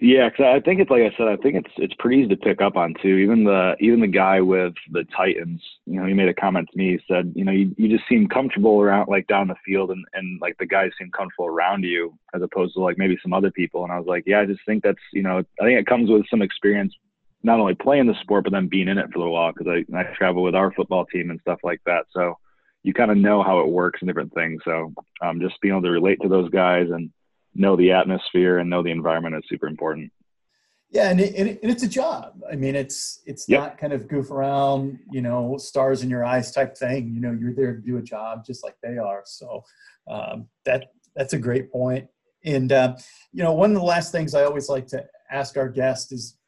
Yeah, 0.00 0.28
because 0.28 0.46
I 0.46 0.60
think 0.60 0.80
it's 0.80 0.90
like 0.90 1.02
I 1.02 1.12
said, 1.16 1.26
I 1.26 1.36
think 1.36 1.56
it's 1.56 1.74
it's 1.76 1.94
pretty 1.98 2.22
easy 2.22 2.28
to 2.28 2.36
pick 2.36 2.62
up 2.62 2.76
on 2.76 2.94
too. 3.02 3.16
Even 3.16 3.42
the 3.42 3.74
even 3.80 4.00
the 4.00 4.06
guy 4.06 4.40
with 4.40 4.74
the 4.92 5.04
Titans, 5.16 5.60
you 5.86 5.98
know, 5.98 6.06
he 6.06 6.14
made 6.14 6.28
a 6.28 6.34
comment 6.34 6.68
to 6.70 6.78
me. 6.78 6.92
He 6.92 7.00
said, 7.12 7.32
you 7.34 7.44
know, 7.44 7.50
you, 7.50 7.74
you 7.76 7.88
just 7.88 8.08
seem 8.08 8.28
comfortable 8.28 8.80
around 8.80 9.08
like 9.08 9.26
down 9.26 9.48
the 9.48 9.56
field, 9.66 9.90
and 9.90 10.04
and 10.12 10.40
like 10.40 10.56
the 10.58 10.66
guys 10.66 10.92
seem 11.00 11.10
comfortable 11.10 11.46
around 11.46 11.82
you 11.82 12.16
as 12.32 12.42
opposed 12.42 12.74
to 12.74 12.80
like 12.80 12.96
maybe 12.96 13.18
some 13.20 13.32
other 13.32 13.50
people. 13.50 13.82
And 13.82 13.92
I 13.92 13.98
was 13.98 14.06
like, 14.06 14.22
yeah, 14.24 14.38
I 14.38 14.46
just 14.46 14.60
think 14.66 14.84
that's 14.84 15.02
you 15.12 15.22
know, 15.22 15.38
I 15.60 15.64
think 15.64 15.80
it 15.80 15.86
comes 15.86 16.10
with 16.10 16.28
some 16.30 16.42
experience, 16.42 16.94
not 17.42 17.60
only 17.60 17.74
playing 17.74 18.06
the 18.06 18.20
sport 18.20 18.44
but 18.44 18.52
then 18.52 18.68
being 18.68 18.88
in 18.88 18.98
it 18.98 19.10
for 19.12 19.18
a 19.18 19.20
little 19.20 19.34
while. 19.34 19.52
Because 19.52 19.68
I 19.68 19.98
I 19.98 20.04
travel 20.14 20.42
with 20.42 20.54
our 20.54 20.72
football 20.72 21.06
team 21.06 21.30
and 21.30 21.40
stuff 21.40 21.60
like 21.62 21.80
that, 21.86 22.06
so 22.10 22.34
you 22.82 22.94
kind 22.94 23.10
of 23.10 23.16
know 23.16 23.42
how 23.42 23.60
it 23.60 23.68
works 23.68 24.00
and 24.00 24.08
different 24.08 24.32
things. 24.34 24.60
So 24.64 24.92
um, 25.20 25.40
just 25.40 25.60
being 25.60 25.74
able 25.74 25.82
to 25.82 25.90
relate 25.90 26.20
to 26.22 26.28
those 26.28 26.48
guys 26.50 26.88
and 26.90 27.10
know 27.54 27.76
the 27.76 27.90
atmosphere 27.92 28.58
and 28.58 28.70
know 28.70 28.82
the 28.82 28.90
environment 28.90 29.34
is 29.34 29.42
super 29.48 29.66
important. 29.66 30.12
Yeah, 30.90 31.10
and, 31.10 31.20
it, 31.20 31.34
and 31.62 31.70
it's 31.70 31.82
a 31.82 31.88
job. 31.88 32.40
I 32.50 32.56
mean, 32.56 32.74
it's 32.74 33.20
it's 33.26 33.46
yep. 33.46 33.60
not 33.60 33.78
kind 33.78 33.92
of 33.92 34.08
goof 34.08 34.30
around, 34.30 34.98
you 35.10 35.20
know, 35.20 35.58
stars 35.58 36.02
in 36.02 36.08
your 36.08 36.24
eyes 36.24 36.50
type 36.50 36.78
thing. 36.78 37.12
You 37.14 37.20
know, 37.20 37.36
you're 37.38 37.54
there 37.54 37.74
to 37.74 37.80
do 37.82 37.98
a 37.98 38.02
job 38.02 38.46
just 38.46 38.64
like 38.64 38.76
they 38.82 38.96
are. 38.96 39.22
So 39.26 39.64
um, 40.08 40.48
that 40.64 40.86
that's 41.14 41.34
a 41.34 41.38
great 41.38 41.70
point. 41.70 42.08
And 42.44 42.72
uh, 42.72 42.96
you 43.32 43.42
know, 43.42 43.52
one 43.52 43.70
of 43.70 43.76
the 43.76 43.82
last 43.82 44.12
things 44.12 44.34
I 44.34 44.44
always 44.44 44.70
like 44.70 44.86
to 44.88 45.04
ask 45.30 45.58
our 45.58 45.68
guest 45.68 46.10
is, 46.12 46.38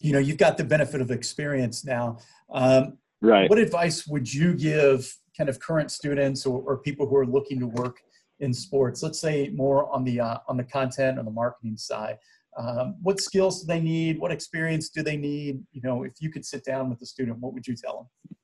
you 0.00 0.12
know, 0.12 0.18
you've 0.18 0.38
got 0.38 0.56
the 0.56 0.64
benefit 0.64 1.00
of 1.00 1.10
experience 1.10 1.84
now. 1.84 2.18
Um, 2.50 2.98
right. 3.20 3.48
What 3.50 3.58
advice 3.58 4.06
would 4.06 4.32
you 4.32 4.54
give 4.54 5.12
kind 5.36 5.48
of 5.48 5.58
current 5.60 5.90
students 5.90 6.46
or, 6.46 6.62
or 6.62 6.78
people 6.78 7.06
who 7.06 7.16
are 7.16 7.26
looking 7.26 7.58
to 7.60 7.66
work 7.66 8.00
in 8.40 8.52
sports? 8.52 9.02
Let's 9.02 9.20
say 9.20 9.50
more 9.54 9.92
on 9.92 10.04
the 10.04 10.20
uh, 10.20 10.38
on 10.48 10.56
the 10.56 10.64
content 10.64 11.18
on 11.18 11.24
the 11.24 11.30
marketing 11.30 11.76
side. 11.76 12.18
Um, 12.56 12.96
what 13.02 13.20
skills 13.20 13.60
do 13.60 13.66
they 13.66 13.80
need? 13.80 14.18
What 14.18 14.32
experience 14.32 14.88
do 14.88 15.02
they 15.02 15.16
need? 15.16 15.60
You 15.72 15.82
know 15.82 16.04
if 16.04 16.14
you 16.20 16.30
could 16.30 16.44
sit 16.44 16.64
down 16.64 16.90
with 16.90 17.00
a 17.02 17.06
student 17.06 17.38
what 17.38 17.52
would 17.54 17.66
you 17.66 17.74
tell 17.74 17.96
them? 17.98 18.36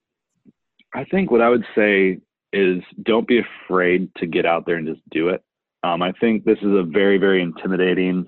I 0.97 1.05
think 1.05 1.31
what 1.31 1.41
i 1.41 1.49
would 1.49 1.65
say 1.75 2.19
is 2.53 2.81
don't 3.03 3.27
be 3.27 3.41
afraid 3.41 4.09
to 4.17 4.27
get 4.27 4.47
out 4.47 4.65
there 4.65 4.77
and 4.77 4.87
just 4.87 5.01
do 5.11 5.29
it. 5.29 5.43
Um, 5.83 6.03
i 6.03 6.13
think 6.13 6.45
this 6.45 6.59
is 6.59 6.73
a 6.73 6.83
very 6.83 7.19
very 7.19 7.43
intimidating 7.43 8.27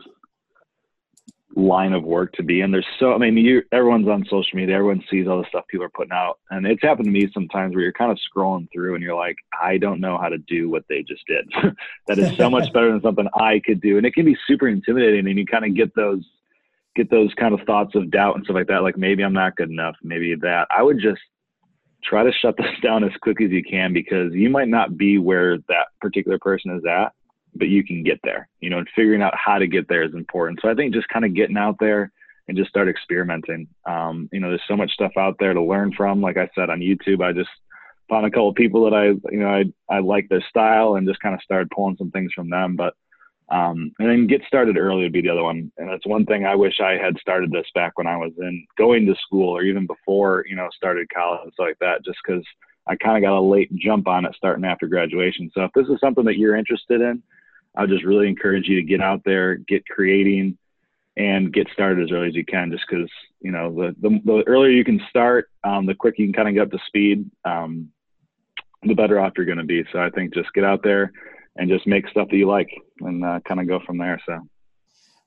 line 1.56 1.94
of 1.94 2.04
work 2.04 2.32
to 2.34 2.42
be 2.42 2.60
in. 2.60 2.70
There's 2.70 2.86
so, 3.00 3.14
I 3.14 3.18
mean, 3.18 3.36
you, 3.38 3.62
everyone's 3.72 4.08
on 4.08 4.24
social 4.28 4.56
media, 4.56 4.76
everyone 4.76 5.02
sees 5.10 5.26
all 5.26 5.38
the 5.38 5.48
stuff 5.48 5.64
people 5.68 5.86
are 5.86 5.90
putting 5.90 6.12
out. 6.12 6.38
And 6.50 6.66
it's 6.66 6.82
happened 6.82 7.06
to 7.06 7.10
me 7.10 7.28
sometimes 7.32 7.74
where 7.74 7.82
you're 7.82 7.92
kind 7.92 8.12
of 8.12 8.18
scrolling 8.18 8.68
through 8.72 8.94
and 8.94 9.02
you're 9.02 9.16
like, 9.16 9.36
I 9.60 9.78
don't 9.78 10.00
know 10.00 10.18
how 10.18 10.28
to 10.28 10.38
do 10.38 10.68
what 10.68 10.84
they 10.88 11.02
just 11.02 11.26
did. 11.26 11.50
that 12.06 12.18
is 12.18 12.36
so 12.36 12.50
much 12.56 12.70
better 12.72 12.92
than 12.92 13.00
something 13.00 13.26
I 13.34 13.60
could 13.64 13.80
do. 13.80 13.96
And 13.96 14.06
it 14.06 14.14
can 14.14 14.26
be 14.26 14.36
super 14.46 14.68
intimidating. 14.68 15.26
And 15.26 15.38
you 15.38 15.46
kind 15.46 15.64
of 15.64 15.74
get 15.74 15.94
those, 15.96 16.22
get 16.94 17.10
those 17.10 17.32
kind 17.34 17.54
of 17.54 17.66
thoughts 17.66 17.94
of 17.94 18.10
doubt 18.10 18.36
and 18.36 18.44
stuff 18.44 18.54
like 18.54 18.68
that. 18.68 18.82
Like 18.82 18.98
maybe 18.98 19.24
I'm 19.24 19.32
not 19.32 19.56
good 19.56 19.70
enough. 19.70 19.96
Maybe 20.02 20.34
that 20.34 20.68
I 20.70 20.82
would 20.82 21.00
just 21.00 21.22
try 22.04 22.22
to 22.22 22.32
shut 22.32 22.56
this 22.58 22.66
down 22.82 23.02
as 23.02 23.12
quick 23.22 23.40
as 23.40 23.50
you 23.50 23.62
can 23.62 23.94
because 23.94 24.32
you 24.34 24.50
might 24.50 24.68
not 24.68 24.98
be 24.98 25.16
where 25.16 25.56
that 25.68 25.86
particular 26.02 26.38
person 26.38 26.76
is 26.76 26.84
at 26.84 27.12
but 27.58 27.68
you 27.68 27.84
can 27.84 28.02
get 28.02 28.20
there, 28.22 28.48
you 28.60 28.70
know, 28.70 28.78
and 28.78 28.88
figuring 28.94 29.22
out 29.22 29.34
how 29.36 29.58
to 29.58 29.66
get 29.66 29.88
there 29.88 30.02
is 30.02 30.14
important. 30.14 30.60
So 30.62 30.68
I 30.68 30.74
think 30.74 30.94
just 30.94 31.08
kind 31.08 31.24
of 31.24 31.34
getting 31.34 31.56
out 31.56 31.76
there 31.80 32.12
and 32.48 32.56
just 32.56 32.70
start 32.70 32.88
experimenting. 32.88 33.66
Um, 33.86 34.28
you 34.32 34.40
know, 34.40 34.48
there's 34.48 34.62
so 34.68 34.76
much 34.76 34.92
stuff 34.92 35.12
out 35.16 35.36
there 35.38 35.54
to 35.54 35.62
learn 35.62 35.92
from. 35.96 36.20
Like 36.20 36.36
I 36.36 36.48
said 36.54 36.70
on 36.70 36.80
YouTube, 36.80 37.22
I 37.22 37.32
just 37.32 37.50
found 38.08 38.24
a 38.24 38.30
couple 38.30 38.48
of 38.48 38.54
people 38.54 38.84
that 38.84 38.94
I, 38.94 39.06
you 39.32 39.40
know, 39.40 39.48
I, 39.48 39.64
I 39.88 39.98
like 39.98 40.28
their 40.28 40.44
style 40.48 40.94
and 40.94 41.08
just 41.08 41.20
kind 41.20 41.34
of 41.34 41.42
started 41.42 41.70
pulling 41.70 41.96
some 41.96 42.10
things 42.12 42.32
from 42.32 42.48
them. 42.48 42.76
But, 42.76 42.94
um, 43.48 43.92
and 43.98 44.08
then 44.08 44.26
get 44.26 44.42
started 44.46 44.76
early 44.76 45.02
would 45.02 45.12
be 45.12 45.22
the 45.22 45.30
other 45.30 45.42
one. 45.42 45.72
And 45.76 45.88
that's 45.88 46.06
one 46.06 46.24
thing 46.24 46.44
I 46.46 46.54
wish 46.54 46.80
I 46.80 46.92
had 46.92 47.18
started 47.18 47.50
this 47.50 47.66
back 47.74 47.98
when 47.98 48.06
I 48.06 48.16
was 48.16 48.32
in 48.38 48.64
going 48.78 49.06
to 49.06 49.14
school 49.20 49.56
or 49.56 49.62
even 49.62 49.86
before, 49.86 50.44
you 50.48 50.54
know, 50.54 50.68
started 50.76 51.08
college 51.12 51.40
and 51.44 51.52
stuff 51.52 51.66
like 51.66 51.78
that, 51.80 52.04
just 52.04 52.18
because 52.24 52.44
I 52.86 52.94
kind 52.94 53.16
of 53.16 53.28
got 53.28 53.36
a 53.36 53.40
late 53.40 53.74
jump 53.74 54.06
on 54.06 54.24
it 54.24 54.34
starting 54.36 54.64
after 54.64 54.86
graduation. 54.86 55.50
So 55.52 55.64
if 55.64 55.72
this 55.74 55.88
is 55.88 55.98
something 55.98 56.24
that 56.26 56.38
you're 56.38 56.56
interested 56.56 57.00
in, 57.00 57.22
I 57.76 57.86
just 57.86 58.04
really 58.04 58.28
encourage 58.28 58.68
you 58.68 58.76
to 58.76 58.86
get 58.86 59.00
out 59.00 59.22
there, 59.24 59.56
get 59.56 59.86
creating, 59.88 60.56
and 61.16 61.52
get 61.52 61.68
started 61.72 62.04
as 62.04 62.12
early 62.12 62.28
as 62.28 62.34
you 62.34 62.44
can. 62.44 62.70
Just 62.70 62.84
because 62.88 63.10
you 63.40 63.50
know 63.50 63.74
the, 63.74 63.94
the, 64.00 64.20
the 64.24 64.44
earlier 64.46 64.70
you 64.70 64.84
can 64.84 65.00
start, 65.08 65.50
um, 65.64 65.86
the 65.86 65.94
quicker 65.94 66.22
you 66.22 66.26
can 66.26 66.34
kind 66.34 66.48
of 66.48 66.54
get 66.54 66.62
up 66.62 66.70
to 66.70 66.86
speed, 66.86 67.30
um, 67.44 67.88
the 68.82 68.94
better 68.94 69.20
off 69.20 69.32
you're 69.36 69.46
going 69.46 69.58
to 69.58 69.64
be. 69.64 69.84
So 69.92 70.00
I 70.00 70.10
think 70.10 70.34
just 70.34 70.52
get 70.54 70.64
out 70.64 70.82
there 70.82 71.12
and 71.56 71.70
just 71.70 71.86
make 71.86 72.08
stuff 72.08 72.28
that 72.30 72.36
you 72.36 72.48
like, 72.48 72.70
and 73.00 73.24
uh, 73.24 73.40
kind 73.46 73.60
of 73.60 73.68
go 73.68 73.80
from 73.86 73.98
there. 73.98 74.20
So. 74.26 74.40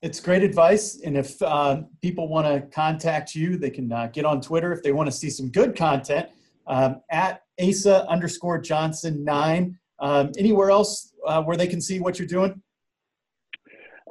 It's 0.02 0.22
great 0.22 0.44
advice. 0.44 1.02
And 1.02 1.18
if 1.18 1.42
uh, 1.42 1.82
people 2.02 2.30
want 2.30 2.48
to 2.48 2.74
contact 2.74 3.36
you, 3.36 3.58
they 3.58 3.70
can 3.70 3.92
uh, 3.92 4.08
get 4.08 4.24
on 4.24 4.40
Twitter 4.40 4.72
if 4.72 4.82
they 4.82 4.94
want 4.94 5.08
to 5.08 5.12
see 5.12 5.30
some 5.30 5.50
good 5.50 5.76
content 5.76 6.30
um, 6.68 7.02
at 7.12 7.42
Asa 7.62 8.08
underscore 8.08 8.60
Johnson 8.60 9.26
nine. 9.26 9.78
Um, 10.00 10.32
anywhere 10.38 10.70
else 10.72 11.09
uh, 11.26 11.42
where 11.44 11.58
they 11.58 11.68
can 11.68 11.82
see 11.82 12.00
what 12.00 12.20
you're 12.20 12.28
doing? 12.28 12.62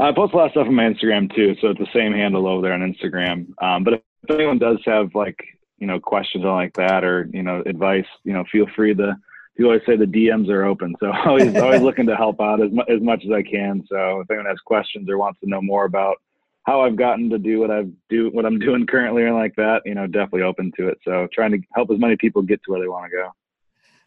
I 0.00 0.12
post 0.12 0.32
a 0.32 0.36
lot 0.36 0.46
of 0.46 0.52
stuff 0.52 0.66
on 0.68 0.74
my 0.74 0.84
Instagram 0.84 1.34
too, 1.34 1.56
so 1.60 1.68
it's 1.68 1.80
the 1.80 1.88
same 1.92 2.12
handle 2.12 2.46
over 2.46 2.62
there 2.62 2.72
on 2.72 2.80
Instagram. 2.80 3.48
Um, 3.62 3.82
but 3.82 3.94
if 3.94 4.30
anyone 4.30 4.58
does 4.58 4.78
have 4.84 5.14
like 5.14 5.38
you 5.78 5.86
know 5.86 5.98
questions 5.98 6.44
on 6.44 6.54
like 6.54 6.74
that 6.74 7.04
or 7.04 7.28
you 7.32 7.42
know 7.42 7.62
advice, 7.66 8.06
you 8.24 8.32
know 8.32 8.44
feel 8.50 8.66
free 8.76 8.94
to 8.94 9.16
you 9.56 9.66
always 9.66 9.82
say 9.86 9.96
the 9.96 10.04
DMs 10.04 10.48
are 10.50 10.64
open, 10.64 10.94
so 11.00 11.10
always 11.26 11.54
always 11.56 11.82
looking 11.82 12.06
to 12.06 12.16
help 12.16 12.40
out 12.40 12.62
as, 12.62 12.70
mu- 12.70 12.84
as 12.88 13.02
much 13.02 13.24
as 13.24 13.32
I 13.32 13.42
can. 13.42 13.84
So 13.88 14.20
if 14.20 14.30
anyone 14.30 14.46
has 14.46 14.58
questions 14.64 15.10
or 15.10 15.18
wants 15.18 15.40
to 15.40 15.48
know 15.48 15.60
more 15.60 15.84
about 15.84 16.16
how 16.62 16.82
I've 16.82 16.96
gotten 16.96 17.28
to 17.30 17.38
do 17.38 17.58
what 17.58 17.70
I've 17.70 17.90
do 18.08 18.30
what 18.30 18.46
I'm 18.46 18.58
doing 18.58 18.86
currently 18.86 19.22
or 19.22 19.32
like 19.32 19.56
that, 19.56 19.82
you 19.84 19.94
know, 19.94 20.06
definitely 20.06 20.42
open 20.42 20.70
to 20.76 20.88
it. 20.88 20.98
So 21.04 21.26
trying 21.32 21.52
to 21.52 21.58
help 21.74 21.90
as 21.90 21.98
many 21.98 22.16
people 22.16 22.42
get 22.42 22.62
to 22.64 22.70
where 22.70 22.80
they 22.80 22.88
want 22.88 23.10
to 23.10 23.16
go. 23.16 23.30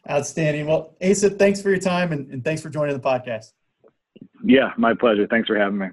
Outstanding. 0.10 0.66
Well, 0.66 0.96
Asa, 1.04 1.30
thanks 1.32 1.62
for 1.62 1.70
your 1.70 1.80
time 1.80 2.12
and, 2.12 2.30
and 2.32 2.44
thanks 2.44 2.62
for 2.62 2.70
joining 2.70 2.96
the 2.96 3.02
podcast. 3.02 3.54
Yeah, 4.44 4.72
my 4.78 4.94
pleasure. 4.94 5.28
Thanks 5.28 5.48
for 5.48 5.58
having 5.58 5.78
me. 5.78 5.88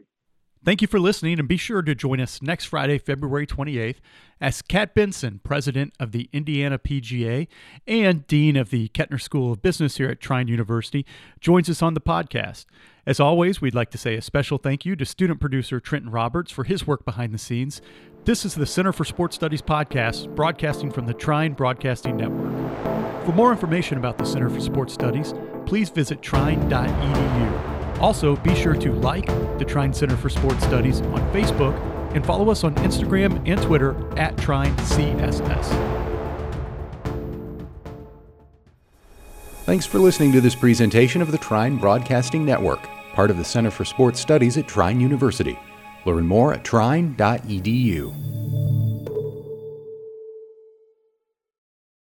Thank 0.65 0.83
you 0.83 0.89
for 0.89 0.99
listening, 0.99 1.39
and 1.39 1.49
be 1.49 1.57
sure 1.57 1.83
to 1.83 1.95
join 1.95 2.21
us 2.21 2.43
next 2.43 2.65
Friday, 2.65 2.99
February 2.99 3.47
28th, 3.47 3.97
as 4.41 4.61
Kat 4.61 4.93
Benson, 4.93 5.41
president 5.45 5.95
of 6.01 6.11
the 6.13 6.29
Indiana 6.33 6.79
PGA 6.79 7.47
and 7.87 8.27
dean 8.27 8.57
of 8.57 8.71
the 8.71 8.89
Ketner 8.89 9.21
School 9.21 9.53
of 9.53 9.63
Business 9.63 9.99
here 9.99 10.11
at 10.11 10.21
Trine 10.21 10.49
University, 10.49 11.07
joins 11.41 11.71
us 11.71 11.81
on 11.81 11.95
the 11.95 12.01
podcast. 12.01 12.67
As 13.07 13.21
always, 13.21 13.61
we'd 13.61 13.75
like 13.75 13.91
to 13.93 13.99
say 13.99 14.17
a 14.17 14.23
special 14.23 14.59
thank 14.59 14.85
you 14.85 14.97
to 14.97 15.07
student 15.07 15.41
producer 15.41 15.81
Trenton 15.81 16.11
Roberts 16.11 16.51
for 16.51 16.65
his 16.65 16.87
work 16.87 17.05
behind 17.05 17.33
the 17.33 17.39
scenes. 17.39 17.81
This 18.25 18.45
is 18.45 18.55
the 18.55 18.67
Center 18.67 18.93
for 18.93 19.05
Sports 19.05 19.37
Studies 19.37 19.63
podcast, 19.63 20.35
broadcasting 20.35 20.91
from 20.91 21.07
the 21.07 21.15
Trine 21.15 21.55
Broadcasting 21.55 22.17
Network. 22.17 22.88
For 23.29 23.35
more 23.35 23.53
information 23.53 23.99
about 23.99 24.17
the 24.17 24.25
Center 24.25 24.49
for 24.49 24.59
Sports 24.59 24.95
Studies, 24.95 25.35
please 25.67 25.91
visit 25.91 26.23
trine.edu. 26.23 28.01
Also, 28.01 28.37
be 28.37 28.55
sure 28.55 28.75
to 28.77 28.91
like 28.91 29.27
the 29.59 29.67
Trine 29.67 29.93
Center 29.93 30.17
for 30.17 30.31
Sports 30.31 30.65
Studies 30.65 31.03
on 31.03 31.21
Facebook 31.31 31.79
and 32.15 32.25
follow 32.25 32.51
us 32.51 32.65
on 32.65 32.75
Instagram 32.77 33.47
and 33.47 33.61
Twitter 33.61 33.91
at 34.19 34.35
TrineCSS. 34.37 35.67
Thanks 39.67 39.85
for 39.85 39.99
listening 39.99 40.33
to 40.33 40.41
this 40.41 40.55
presentation 40.55 41.21
of 41.21 41.31
the 41.31 41.37
Trine 41.37 41.77
Broadcasting 41.77 42.47
Network, 42.47 42.81
part 43.13 43.31
of 43.31 43.37
the 43.37 43.45
Center 43.45 43.71
for 43.71 43.85
Sports 43.85 44.21
Studies 44.21 44.57
at 44.57 44.67
Trine 44.67 45.01
University. 45.01 45.59
Learn 46.07 46.27
more 46.27 46.55
at 46.55 46.65
trine.edu. 46.65 48.78